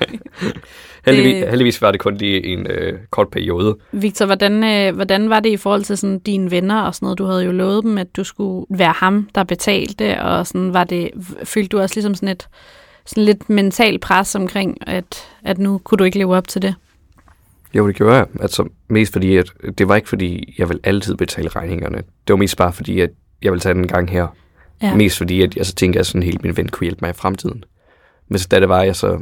Heldigvis, 1.06 1.34
det- 1.42 1.48
heldigvis 1.50 1.82
var 1.82 1.90
det 1.90 2.00
kun 2.00 2.16
lige 2.16 2.46
en 2.46 2.66
øh, 2.70 2.98
kort 3.10 3.28
periode. 3.28 3.76
Victor, 3.92 4.26
hvordan, 4.26 4.64
øh, 4.64 4.94
hvordan 4.94 5.30
var 5.30 5.40
det 5.40 5.50
i 5.50 5.56
forhold 5.56 5.82
til 5.82 5.96
sådan, 5.96 6.18
dine 6.18 6.50
venner 6.50 6.80
og 6.82 6.94
sådan 6.94 7.06
noget? 7.06 7.18
Du 7.18 7.24
havde 7.24 7.44
jo 7.44 7.52
lovet 7.52 7.84
dem, 7.84 7.98
at 7.98 8.16
du 8.16 8.24
skulle 8.24 8.66
være 8.70 8.92
ham, 8.96 9.28
der 9.34 9.44
betalte, 9.44 10.22
og 10.22 10.46
sådan 10.46 10.72
var 10.74 10.84
det, 10.84 11.10
følte 11.44 11.68
du 11.68 11.80
også 11.80 11.94
ligesom 11.94 12.14
sådan 12.14 12.28
et 12.28 12.48
sådan 13.06 13.24
lidt 13.24 13.50
mental 13.50 13.98
pres 13.98 14.34
omkring, 14.34 14.88
at, 14.88 15.28
at 15.44 15.58
nu 15.58 15.78
kunne 15.78 15.98
du 15.98 16.04
ikke 16.04 16.18
leve 16.18 16.36
op 16.36 16.48
til 16.48 16.62
det? 16.62 16.74
Jo, 17.74 17.86
det 17.86 17.96
gjorde 17.96 18.14
jeg. 18.16 18.26
Altså 18.40 18.68
mest 18.88 19.12
fordi, 19.12 19.36
at 19.36 19.52
det 19.78 19.88
var 19.88 19.96
ikke 19.96 20.08
fordi, 20.08 20.54
jeg 20.58 20.68
vil 20.68 20.80
altid 20.84 21.14
betale 21.14 21.48
regningerne. 21.48 21.96
Det 21.96 22.28
var 22.28 22.36
mest 22.36 22.56
bare 22.56 22.72
fordi, 22.72 23.00
at 23.00 23.10
jeg 23.42 23.52
ville 23.52 23.60
tage 23.60 23.74
den 23.74 23.82
en 23.82 23.88
gang 23.88 24.10
her. 24.10 24.26
Ja. 24.82 24.94
Mest 24.94 25.18
fordi, 25.18 25.42
at 25.42 25.56
jeg 25.56 25.66
så 25.66 25.74
tænkte, 25.74 25.98
at 26.00 26.06
sådan 26.06 26.22
helt 26.22 26.42
min 26.42 26.56
ven 26.56 26.68
kunne 26.68 26.84
hjælpe 26.84 26.98
mig 27.02 27.10
i 27.10 27.12
fremtiden. 27.12 27.64
Men 28.28 28.38
så 28.38 28.48
da 28.50 28.60
det 28.60 28.68
var, 28.68 28.82
jeg 28.82 28.96
så 28.96 29.18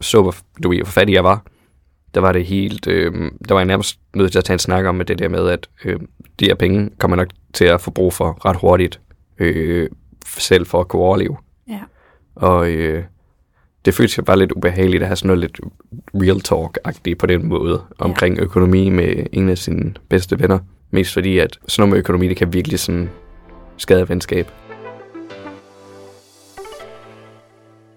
så, 0.00 0.22
hvor, 0.22 0.34
du 0.62 0.68
ved, 0.68 0.78
hvor 0.78 0.86
fattig 0.86 1.14
jeg 1.14 1.24
var, 1.24 1.44
der 2.14 2.20
var 2.20 2.32
det 2.32 2.46
helt, 2.46 2.86
øh, 2.86 3.12
der 3.48 3.54
var 3.54 3.60
jeg 3.60 3.66
nærmest 3.66 3.98
nødt 4.14 4.32
til 4.32 4.38
at 4.38 4.44
tage 4.44 4.54
en 4.54 4.58
snak 4.58 4.84
om 4.84 4.98
det 4.98 5.18
der 5.18 5.28
med, 5.28 5.48
at 5.48 5.68
øh, 5.84 6.00
de 6.40 6.44
her 6.44 6.54
penge 6.54 6.90
kommer 6.98 7.16
nok 7.16 7.28
til 7.52 7.64
at 7.64 7.80
få 7.80 7.90
brug 7.90 8.12
for 8.12 8.46
ret 8.46 8.56
hurtigt, 8.56 9.00
øh, 9.38 9.88
selv 10.26 10.66
for 10.66 10.80
at 10.80 10.88
kunne 10.88 11.02
overleve. 11.02 11.36
Ja. 11.68 11.80
Og 12.34 12.70
øh, 12.70 13.04
det 13.84 13.94
føltes 13.94 14.18
jo 14.18 14.22
bare 14.22 14.38
lidt 14.38 14.52
ubehageligt 14.52 15.02
at 15.02 15.06
have 15.06 15.16
sådan 15.16 15.26
noget 15.26 15.40
lidt 15.40 15.60
real 16.14 16.40
talk-agtigt 16.40 17.18
på 17.18 17.26
den 17.26 17.46
måde 17.46 17.82
omkring 17.98 18.38
økonomi 18.38 18.90
med 18.90 19.26
en 19.32 19.48
af 19.48 19.58
sine 19.58 19.94
bedste 20.08 20.40
venner. 20.40 20.58
Mest 20.90 21.12
fordi, 21.12 21.38
at 21.38 21.58
sådan 21.68 21.82
noget 21.82 21.90
med 21.90 21.98
økonomi, 21.98 22.28
det 22.28 22.36
kan 22.36 22.52
virkelig 22.52 22.78
sådan 22.78 23.10
skade 23.76 24.08
venskab. 24.08 24.50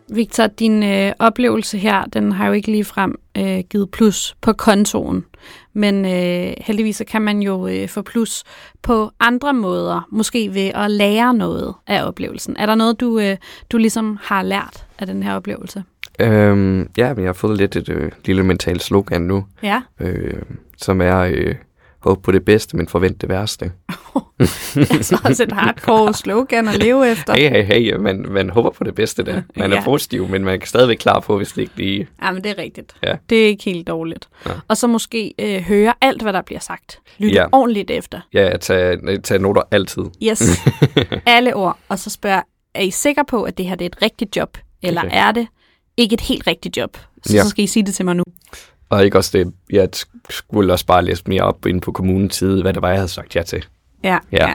Victor, 0.10 0.48
din 0.48 0.84
øh, 0.84 1.12
oplevelse 1.20 1.78
her, 1.78 2.06
den 2.06 2.32
har 2.32 2.48
jo 2.48 2.54
ikke 2.54 2.72
ligefrem 2.72 3.16
øh, 3.38 3.60
givet 3.70 3.92
plus 3.92 4.36
på 4.42 4.54
kontoen. 4.54 5.26
Men 5.74 6.06
øh, 6.06 6.54
heldigvis 6.58 6.96
så 6.96 7.06
kan 7.06 7.22
man 7.22 7.40
jo 7.42 7.68
øh, 7.68 7.90
få 7.90 8.02
plus 8.02 8.44
på 8.82 9.12
andre 9.20 9.54
måder. 9.54 10.08
Måske 10.12 10.54
ved 10.54 10.72
at 10.76 10.92
lære 10.92 11.34
noget 11.34 11.74
af 11.88 12.04
oplevelsen. 12.08 12.56
Er 12.60 12.66
der 12.66 12.76
noget, 12.76 13.00
du, 13.00 13.20
øh, 13.20 13.38
du 13.72 13.78
ligesom 13.78 14.18
har 14.22 14.44
lært 14.44 14.86
af 15.00 15.08
den 15.08 15.24
her 15.24 15.34
oplevelse? 15.36 15.84
Øhm, 16.20 16.90
ja, 16.98 17.14
men 17.14 17.24
jeg 17.24 17.28
har 17.28 17.34
fået 17.34 17.58
lidt 17.58 17.76
et 17.76 17.90
øh, 17.90 18.12
lille 18.26 18.44
mentalt 18.44 18.84
slogan 18.84 19.22
nu, 19.22 19.46
Ja. 19.64 19.82
øh, 20.00 20.42
som 20.78 21.02
er 21.02 21.18
øh, 21.18 21.56
håb 22.06 22.24
på 22.24 22.32
det 22.32 22.46
bedste, 22.46 22.78
men 22.78 22.88
forvent 22.88 23.22
det 23.22 23.30
værste. 23.30 23.72
altså 24.92 25.20
også 25.26 25.44
et 25.44 25.52
hardcore 25.52 26.14
slogan 26.14 26.68
at 26.68 26.76
leve 26.78 27.12
efter. 27.12 27.34
Hey, 27.34 27.50
hey, 27.50 27.64
hey, 27.66 27.96
man, 27.96 28.26
man 28.30 28.50
håber 28.50 28.70
på 28.70 28.84
det 28.84 28.96
bedste 28.96 29.24
der. 29.26 29.42
Man 29.58 29.72
er 29.72 29.76
Ja. 29.76 29.84
positiv, 29.84 30.28
men 30.28 30.44
man 30.44 30.60
kan 30.60 30.68
stadigvæk 30.68 30.98
klar 30.98 31.20
på, 31.20 31.38
hvis 31.38 31.52
det 31.52 31.62
ikke 31.62 31.74
lige... 31.78 32.08
Ja, 32.24 32.32
men 32.32 32.44
det 32.44 32.52
er 32.52 32.58
rigtigt. 32.58 32.94
Ja. 33.04 33.16
Det 33.30 33.44
er 33.44 33.48
ikke 33.48 33.64
helt 33.64 33.88
dårligt. 33.88 34.28
Ja. 34.46 34.52
Og 34.68 34.78
så 34.78 34.88
måske 34.88 35.34
øh, 35.40 35.62
høre 35.62 35.94
alt, 36.02 36.22
hvad 36.22 36.34
der 36.34 36.42
bliver 36.42 36.60
sagt. 36.60 37.00
Lytte 37.18 37.36
Ja. 37.36 37.46
ordentligt 37.52 37.92
efter. 37.92 38.20
Ja, 38.34 38.58
tage, 38.58 39.18
tage 39.18 39.40
noter 39.40 39.62
altid. 39.72 40.04
Yes. 40.24 40.60
Alle 41.26 41.56
ord. 41.56 41.78
Og 41.90 42.00
så 42.00 42.10
spørger, 42.10 42.42
er 42.76 42.82
I 42.82 42.92
sikre 42.92 43.26
på, 43.28 43.44
at 43.44 43.58
det 43.58 43.66
her 43.66 43.76
det 43.76 43.86
er 43.86 43.90
et 43.90 44.02
rigtigt 44.02 44.36
job? 44.38 44.58
Eller 44.84 45.02
Okay. 45.02 45.12
er 45.18 45.32
det 45.32 45.48
ikke 45.98 46.14
et 46.14 46.22
helt 46.22 46.48
rigtigt 46.48 46.78
job? 46.78 46.98
Så, 47.26 47.36
Ja. 47.36 47.44
så 47.44 47.50
skal 47.50 47.64
I 47.64 47.68
sige 47.68 47.86
det 47.86 47.96
til 47.96 48.06
mig 48.06 48.16
nu. 48.16 48.24
Og 48.90 49.06
ikke 49.06 49.18
også 49.18 49.38
det, 49.38 49.54
jeg 49.70 49.90
skulle 50.30 50.74
også 50.74 50.86
bare 50.86 51.06
læse 51.06 51.24
mere 51.28 51.42
op 51.42 51.66
inde 51.66 51.82
på 51.82 51.92
kommunens 51.92 52.36
side, 52.36 52.62
hvad 52.62 52.74
det 52.74 52.82
var, 52.82 52.90
jeg 52.90 52.98
havde 52.98 53.08
sagt 53.08 53.36
ja 53.36 53.44
til. 53.44 53.66
Ja. 54.04 54.18
Ja. 54.32 54.54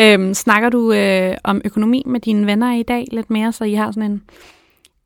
øhm, 0.14 0.34
snakker 0.34 0.68
du 0.68 0.92
øh, 0.92 1.36
om 1.44 1.60
økonomi 1.64 2.02
med 2.06 2.20
dine 2.20 2.46
venner 2.46 2.74
i 2.74 2.82
dag 2.82 3.06
lidt 3.12 3.30
mere, 3.30 3.52
så 3.52 3.64
I 3.64 3.74
har 3.74 3.90
sådan 3.90 4.10
en 4.10 4.22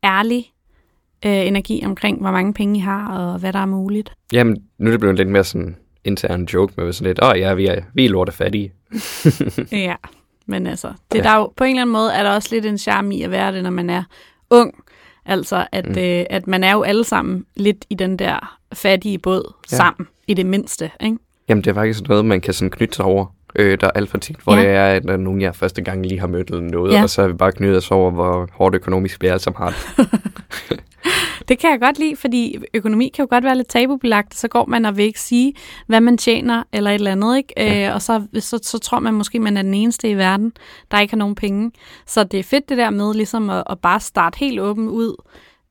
ærlig 0.03 0.51
øh, 1.25 1.47
energi 1.47 1.81
omkring, 1.85 2.21
hvor 2.21 2.31
mange 2.31 2.53
penge 2.53 2.77
I 2.77 2.81
har, 2.81 3.17
og 3.17 3.39
hvad 3.39 3.53
der 3.53 3.59
er 3.59 3.65
muligt? 3.65 4.13
Jamen, 4.33 4.63
nu 4.77 4.87
er 4.87 4.91
det 4.91 4.99
blevet 4.99 5.17
lidt 5.17 5.29
mere 5.29 5.43
sådan 5.43 5.75
intern 6.03 6.43
joke 6.43 6.73
med 6.77 6.93
sådan 6.93 7.07
lidt, 7.09 7.23
åh 7.23 7.29
oh, 7.29 7.39
ja, 7.39 7.53
vi 7.53 7.65
er, 7.65 7.81
vi 7.93 8.05
er 8.05 8.09
lorte 8.09 8.31
fattige. 8.31 8.73
Ja, 9.71 9.95
men 10.45 10.67
altså, 10.67 10.87
det 10.87 11.17
ja. 11.17 11.23
Ja. 11.23 11.23
der 11.23 11.29
er 11.29 11.37
jo, 11.37 11.53
på 11.55 11.63
en 11.63 11.69
eller 11.69 11.81
anden 11.81 11.93
måde 11.93 12.13
er 12.13 12.23
der 12.23 12.31
også 12.31 12.49
lidt 12.51 12.65
en 12.65 12.77
charme 12.77 13.15
i 13.15 13.23
at 13.23 13.31
være 13.31 13.51
det, 13.51 13.63
når 13.63 13.69
man 13.69 13.89
er 13.89 14.03
ung. 14.49 14.83
Altså, 15.25 15.67
at, 15.71 15.85
mm. 15.85 15.97
øh, 16.01 16.25
at 16.29 16.47
man 16.47 16.63
er 16.63 16.71
jo 16.73 16.81
alle 16.83 17.03
sammen 17.03 17.45
lidt 17.55 17.85
i 17.89 17.95
den 17.95 18.19
der 18.19 18.57
fattige 18.73 19.17
båd 19.17 19.53
ja. 19.71 19.75
Sammen, 19.77 20.07
i 20.27 20.33
det 20.33 20.45
mindste, 20.45 20.91
ikke? 21.01 21.17
Jamen, 21.49 21.63
det 21.63 21.69
er 21.69 21.73
faktisk 21.73 22.07
noget, 22.07 22.25
man 22.25 22.41
kan 22.41 22.53
sådan 22.53 22.69
knytte 22.71 22.95
sig 22.95 23.05
over. 23.05 23.25
Øh, 23.55 23.77
der 23.81 23.87
er 23.87 23.91
alt 23.91 24.09
for 24.09 24.17
tit, 24.17 24.35
hvor 24.43 24.55
Ja. 24.55 24.61
det 24.61 24.69
er, 24.69 24.85
at 24.85 25.03
der 25.03 25.13
er 25.13 25.17
nogen, 25.17 25.41
jeg 25.41 25.55
første 25.55 25.81
gang 25.81 26.05
lige 26.05 26.19
har 26.19 26.27
mødt 26.27 26.49
eller 26.49 26.61
noget, 26.61 26.93
Ja. 26.93 27.03
og 27.03 27.09
så 27.09 27.21
har 27.21 27.27
vi 27.27 27.33
bare 27.33 27.51
knyttet 27.51 27.77
os 27.77 27.91
over, 27.91 28.11
hvor 28.11 28.49
hårdt 28.51 28.75
økonomisk 28.75 29.21
vi 29.21 29.27
alle 29.27 29.39
sammen 29.39 29.57
har 29.63 29.69
det. 29.97 30.09
Det 31.49 31.59
kan 31.59 31.71
jeg 31.71 31.79
godt 31.79 31.99
lide, 31.99 32.15
fordi 32.15 32.57
økonomi 32.73 33.11
kan 33.15 33.23
jo 33.23 33.27
godt 33.29 33.43
være 33.43 33.55
lidt 33.55 33.67
tabubelagt. 33.67 34.35
Så 34.35 34.47
går 34.47 34.65
man 34.65 34.85
og 34.85 34.97
vil 34.97 35.05
ikke 35.05 35.21
sige, 35.21 35.53
hvad 35.87 36.01
man 36.01 36.17
tjener 36.17 36.63
eller 36.73 36.89
et 36.89 36.95
eller 36.95 37.11
andet, 37.11 37.37
ikke? 37.37 37.53
Ja. 37.57 37.87
Øh, 37.87 37.95
og 37.95 38.01
så, 38.01 38.23
så, 38.39 38.59
så 38.63 38.77
tror 38.77 38.99
man 38.99 39.13
måske, 39.13 39.39
man 39.39 39.57
er 39.57 39.61
den 39.61 39.73
eneste 39.73 40.09
i 40.09 40.17
verden, 40.17 40.53
der 40.91 40.99
ikke 40.99 41.11
har 41.11 41.17
nogen 41.17 41.35
penge. 41.35 41.71
Så 42.05 42.23
det 42.23 42.39
er 42.39 42.43
fedt 42.43 42.69
det 42.69 42.77
der 42.77 42.89
med 42.89 43.13
ligesom 43.13 43.49
at, 43.49 43.63
at 43.69 43.79
bare 43.79 43.99
starte 43.99 44.39
helt 44.39 44.59
åben 44.59 44.87
ud. 44.87 45.15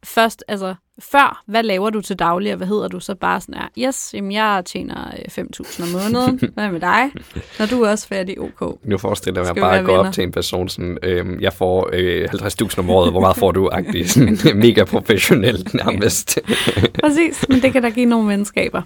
Først, 0.04 0.44
altså 0.48 0.74
før, 0.98 1.42
hvad 1.46 1.62
laver 1.62 1.90
du 1.90 2.00
til 2.00 2.18
daglig, 2.18 2.52
og 2.52 2.56
hvad 2.56 2.66
hedder 2.66 2.88
du? 2.88 3.00
Så 3.00 3.14
bare 3.14 3.40
sådan 3.40 3.54
her, 3.54 3.88
yes, 3.88 4.14
jamen 4.14 4.32
jeg 4.32 4.62
tjener 4.66 5.12
øh, 5.38 5.44
5.000 5.44 5.82
om 5.82 5.88
måneden. 5.88 6.40
Hvad 6.54 6.70
med 6.70 6.80
dig? 6.80 7.10
Når 7.58 7.66
du 7.66 7.82
er 7.82 7.90
også 7.90 8.08
færdig, 8.08 8.40
ok. 8.40 8.78
Nu 8.84 8.98
forestiller 8.98 9.40
jeg 9.40 9.52
mig 9.54 9.62
bare 9.62 9.78
at 9.78 9.84
gå 9.84 9.92
op 9.92 10.12
til 10.12 10.24
en 10.24 10.32
person 10.32 10.68
sådan, 10.68 10.98
øhm, 11.02 11.40
jeg 11.40 11.52
får 11.52 11.90
øh, 11.92 12.28
50.000 12.32 12.78
om 12.78 12.90
året, 12.90 13.10
hvor 13.10 13.20
meget 13.20 13.36
får 13.36 13.52
du? 13.52 13.68
Agtig, 13.72 14.10
sådan, 14.10 14.38
mega 14.66 14.84
professionelt 14.84 15.74
nærmest. 15.74 16.38
Præcis, 17.04 17.48
men 17.48 17.62
det 17.62 17.72
kan 17.72 17.82
da 17.82 17.90
give 17.90 18.06
nogle 18.06 18.28
venskaber. 18.28 18.82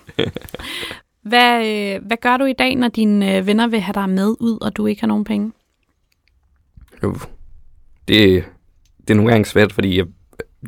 Hvad, 1.23 1.66
øh, 1.66 2.07
hvad 2.07 2.16
gør 2.16 2.37
du 2.37 2.45
i 2.45 2.52
dag, 2.52 2.76
når 2.76 2.88
dine 2.88 3.37
øh, 3.37 3.47
venner 3.47 3.66
vil 3.66 3.81
have 3.81 3.95
dig 3.95 4.09
med 4.09 4.35
ud, 4.40 4.59
og 4.61 4.76
du 4.76 4.87
ikke 4.87 5.00
har 5.00 5.09
nogen 5.09 5.25
penge? 5.25 5.52
Jo, 7.02 7.16
det, 8.09 8.45
det 9.00 9.11
er 9.11 9.14
nogle 9.14 9.31
gange 9.31 9.45
svært, 9.45 9.73
fordi 9.73 9.97
jeg, 9.97 10.07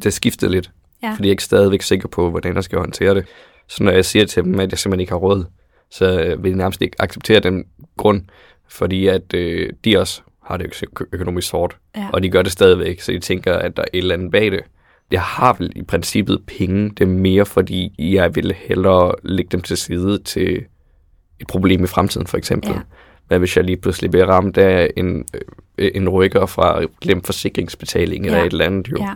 det 0.02 0.12
skifter 0.12 0.48
lidt. 0.48 0.70
Ja. 1.02 1.10
Fordi 1.10 1.22
jeg 1.22 1.28
er 1.28 1.32
ikke 1.32 1.44
stadigvæk 1.44 1.82
sikker 1.82 2.08
på, 2.08 2.30
hvordan 2.30 2.54
jeg 2.54 2.64
skal 2.64 2.78
håndtere 2.78 3.14
det. 3.14 3.26
Så 3.68 3.84
når 3.84 3.92
jeg 3.92 4.04
siger 4.04 4.26
til 4.26 4.44
dem, 4.44 4.60
at 4.60 4.70
jeg 4.70 4.78
simpelthen 4.78 5.00
ikke 5.00 5.12
har 5.12 5.18
råd, 5.18 5.44
så 5.90 6.20
øh, 6.20 6.44
vil 6.44 6.52
de 6.52 6.56
nærmest 6.58 6.82
ikke 6.82 7.02
acceptere 7.02 7.40
den 7.40 7.64
grund, 7.96 8.22
fordi 8.68 9.06
at 9.06 9.34
øh, 9.34 9.70
de 9.84 9.98
også 9.98 10.20
har 10.46 10.56
det 10.56 10.82
ø- 11.00 11.04
økonomisk 11.12 11.52
hårdt, 11.52 11.76
Ja. 11.96 12.06
og 12.12 12.22
de 12.22 12.28
gør 12.30 12.42
det 12.42 12.52
stadigvæk, 12.52 13.00
så 13.00 13.12
de 13.12 13.18
tænker, 13.18 13.54
at 13.54 13.76
der 13.76 13.82
er 13.82 13.86
et 13.92 13.98
eller 13.98 14.14
andet 14.14 14.30
bag 14.30 14.50
det. 14.52 14.60
Jeg 15.10 15.22
har 15.22 15.52
vel 15.58 15.72
i 15.76 15.82
princippet 15.82 16.40
penge, 16.46 16.90
det 16.90 17.00
er 17.00 17.06
mere 17.06 17.46
fordi, 17.46 17.94
jeg 17.98 18.36
vil 18.36 18.54
hellere 18.56 19.14
lægge 19.22 19.48
dem 19.52 19.60
til 19.60 19.76
side 19.76 20.18
til 20.18 20.64
et 21.40 21.46
problem 21.46 21.84
i 21.84 21.86
fremtiden, 21.86 22.26
for 22.26 22.36
eksempel. 22.36 22.70
Ja. 22.70 22.78
Hvad 23.28 23.38
hvis 23.38 23.56
jeg 23.56 23.64
lige 23.64 23.76
pludselig 23.76 24.10
bliver 24.10 24.26
ramt 24.26 24.58
af 24.58 24.90
en, 24.96 25.24
øh, 25.78 25.90
en 25.94 26.08
rykker 26.08 26.46
fra 26.46 26.82
glemt 27.00 27.26
forsikringsbetaling 27.26 28.26
eller 28.26 28.38
Ja. 28.38 28.44
et 28.46 28.52
eller 28.52 28.64
andet, 28.64 28.88
jo. 28.90 28.96
Ja, 29.00 29.14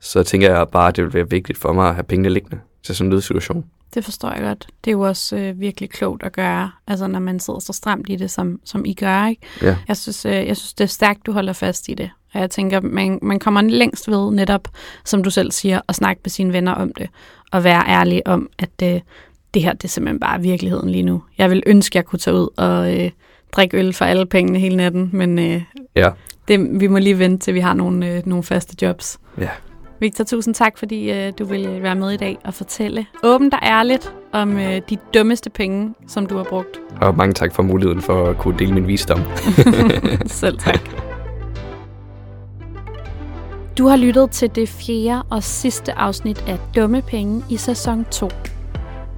så 0.00 0.22
tænker 0.22 0.54
jeg 0.54 0.68
bare, 0.68 0.88
at 0.88 0.96
det 0.96 1.04
vil 1.04 1.14
være 1.14 1.30
vigtigt 1.30 1.58
for 1.58 1.72
mig 1.72 1.88
at 1.88 1.94
have 1.94 2.04
pengene 2.04 2.28
liggende 2.28 2.58
til 2.82 2.94
sådan 2.94 3.06
en 3.06 3.10
nødsituation. 3.10 3.64
det 3.94 4.04
forstår 4.04 4.32
jeg 4.32 4.42
godt. 4.42 4.66
Det 4.84 4.90
er 4.90 4.92
jo 4.92 5.00
også 5.00 5.36
øh, 5.36 5.60
virkelig 5.60 5.90
klogt 5.90 6.22
at 6.22 6.32
gøre, 6.32 6.70
altså 6.86 7.06
når 7.06 7.18
man 7.18 7.40
sidder 7.40 7.60
så 7.60 7.72
stramt 7.72 8.08
i 8.08 8.16
det, 8.16 8.30
som, 8.30 8.60
som 8.64 8.84
I 8.84 8.94
gør, 8.94 9.26
ikke? 9.26 9.42
Ja. 9.62 9.76
Jeg 9.88 9.96
synes, 9.96 10.26
øh, 10.26 10.32
jeg 10.32 10.56
synes, 10.56 10.72
det 10.74 10.84
er 10.84 10.88
stærkt, 10.88 11.26
du 11.26 11.32
holder 11.32 11.52
fast 11.52 11.88
i 11.88 11.94
det. 11.94 12.10
Og 12.34 12.40
jeg 12.40 12.50
tænker, 12.50 12.80
man, 12.80 13.18
man 13.22 13.38
kommer 13.38 13.62
længst 13.62 14.08
ved 14.10 14.30
netop, 14.30 14.68
som 15.04 15.22
du 15.22 15.30
selv 15.30 15.52
siger, 15.52 15.80
at 15.88 15.94
snakke 15.94 16.20
med 16.24 16.30
sine 16.30 16.52
venner 16.52 16.72
om 16.72 16.92
det, 16.92 17.08
og 17.52 17.64
være 17.64 17.84
ærlig 17.88 18.26
om, 18.26 18.48
at 18.58 18.70
øh, 18.82 19.00
det 19.54 19.62
her 19.62 19.72
det 19.72 19.84
er 19.84 19.88
simpelthen 19.88 20.20
bare 20.20 20.40
virkeligheden 20.40 20.90
lige 20.90 21.02
nu. 21.02 21.22
Jeg 21.38 21.50
vil 21.50 21.62
ønske, 21.66 21.92
at 21.92 21.96
jeg 21.96 22.04
kunne 22.04 22.18
tage 22.18 22.36
ud 22.36 22.48
og 22.56 23.00
øh, 23.00 23.10
drikke 23.52 23.76
øl 23.76 23.92
for 23.92 24.04
alle 24.04 24.26
pengene 24.26 24.58
hele 24.58 24.76
natten, 24.76 25.10
men 25.12 25.38
øh, 25.38 25.62
Ja, 25.96 26.10
det, 26.48 26.80
vi 26.80 26.86
må 26.86 26.98
lige 26.98 27.18
vente, 27.18 27.44
til 27.44 27.54
vi 27.54 27.60
har 27.60 27.74
nogle, 27.74 28.06
øh, 28.16 28.22
nogle 28.26 28.44
faste 28.44 28.76
jobs. 28.86 29.18
ja. 29.38 29.48
Victor, 30.00 30.24
tusind 30.24 30.54
tak, 30.54 30.78
fordi 30.78 31.10
øh, 31.12 31.32
du 31.38 31.44
ville 31.44 31.82
være 31.82 31.94
med 31.94 32.10
i 32.10 32.16
dag 32.16 32.38
og 32.44 32.54
fortælle 32.54 33.06
åbent 33.22 33.54
og 33.54 33.60
ærligt 33.62 34.14
om 34.32 34.58
øh, 34.58 34.80
de 34.90 34.96
dummeste 35.14 35.50
penge, 35.50 35.94
som 36.06 36.26
du 36.26 36.36
har 36.36 36.44
brugt. 36.44 36.80
Og 37.00 37.16
mange 37.16 37.34
tak 37.34 37.54
for 37.54 37.62
muligheden 37.62 38.02
for 38.02 38.26
at 38.26 38.38
kunne 38.38 38.58
dele 38.58 38.74
min 38.74 38.86
visdom. 38.86 39.20
Selv 40.26 40.58
tak. 40.58 40.80
Du 43.78 43.86
har 43.86 43.96
lyttet 43.96 44.30
til 44.30 44.54
det 44.54 44.68
fjerde 44.68 45.22
og 45.30 45.42
sidste 45.42 45.92
afsnit 45.92 46.44
af 46.48 46.58
Dumme 46.76 47.02
Penge 47.02 47.44
i 47.50 47.56
sæson 47.56 48.06
2. 48.10 48.28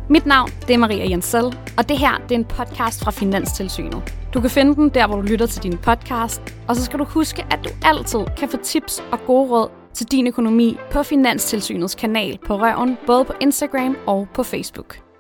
Mit 0.09 0.27
navn 0.27 0.51
det 0.67 0.75
er 0.75 0.79
Maria 0.79 1.11
Jensel, 1.11 1.45
og 1.79 1.89
det 1.89 1.99
her 1.99 2.19
det 2.29 2.35
er 2.35 2.39
en 2.39 2.45
podcast 2.45 3.05
fra 3.05 3.11
Finanstilsynet. 3.11 4.15
Du 4.35 4.41
kan 4.41 4.51
finde 4.51 4.75
den 4.75 4.89
der, 4.89 5.07
hvor 5.07 5.17
du 5.17 5.23
lytter 5.23 5.47
til 5.47 5.63
din 5.63 5.79
podcast, 5.79 6.43
og 6.69 6.77
så 6.77 6.85
skal 6.85 6.99
du 6.99 7.05
huske, 7.05 7.45
at 7.51 7.59
du 7.65 7.71
altid 7.85 8.21
kan 8.39 8.49
få 8.49 8.57
tips 8.57 9.03
og 9.13 9.19
gode 9.27 9.51
råd 9.51 9.82
til 9.95 10.07
din 10.07 10.27
økonomi 10.27 10.77
på 10.91 11.03
Finanstilsynets 11.03 11.95
kanal 11.95 12.39
på 12.47 12.57
Røven, 12.57 12.97
både 13.07 13.25
på 13.25 13.33
Instagram 13.41 13.97
og 14.07 14.29
på 14.35 14.43
Facebook. 14.43 15.12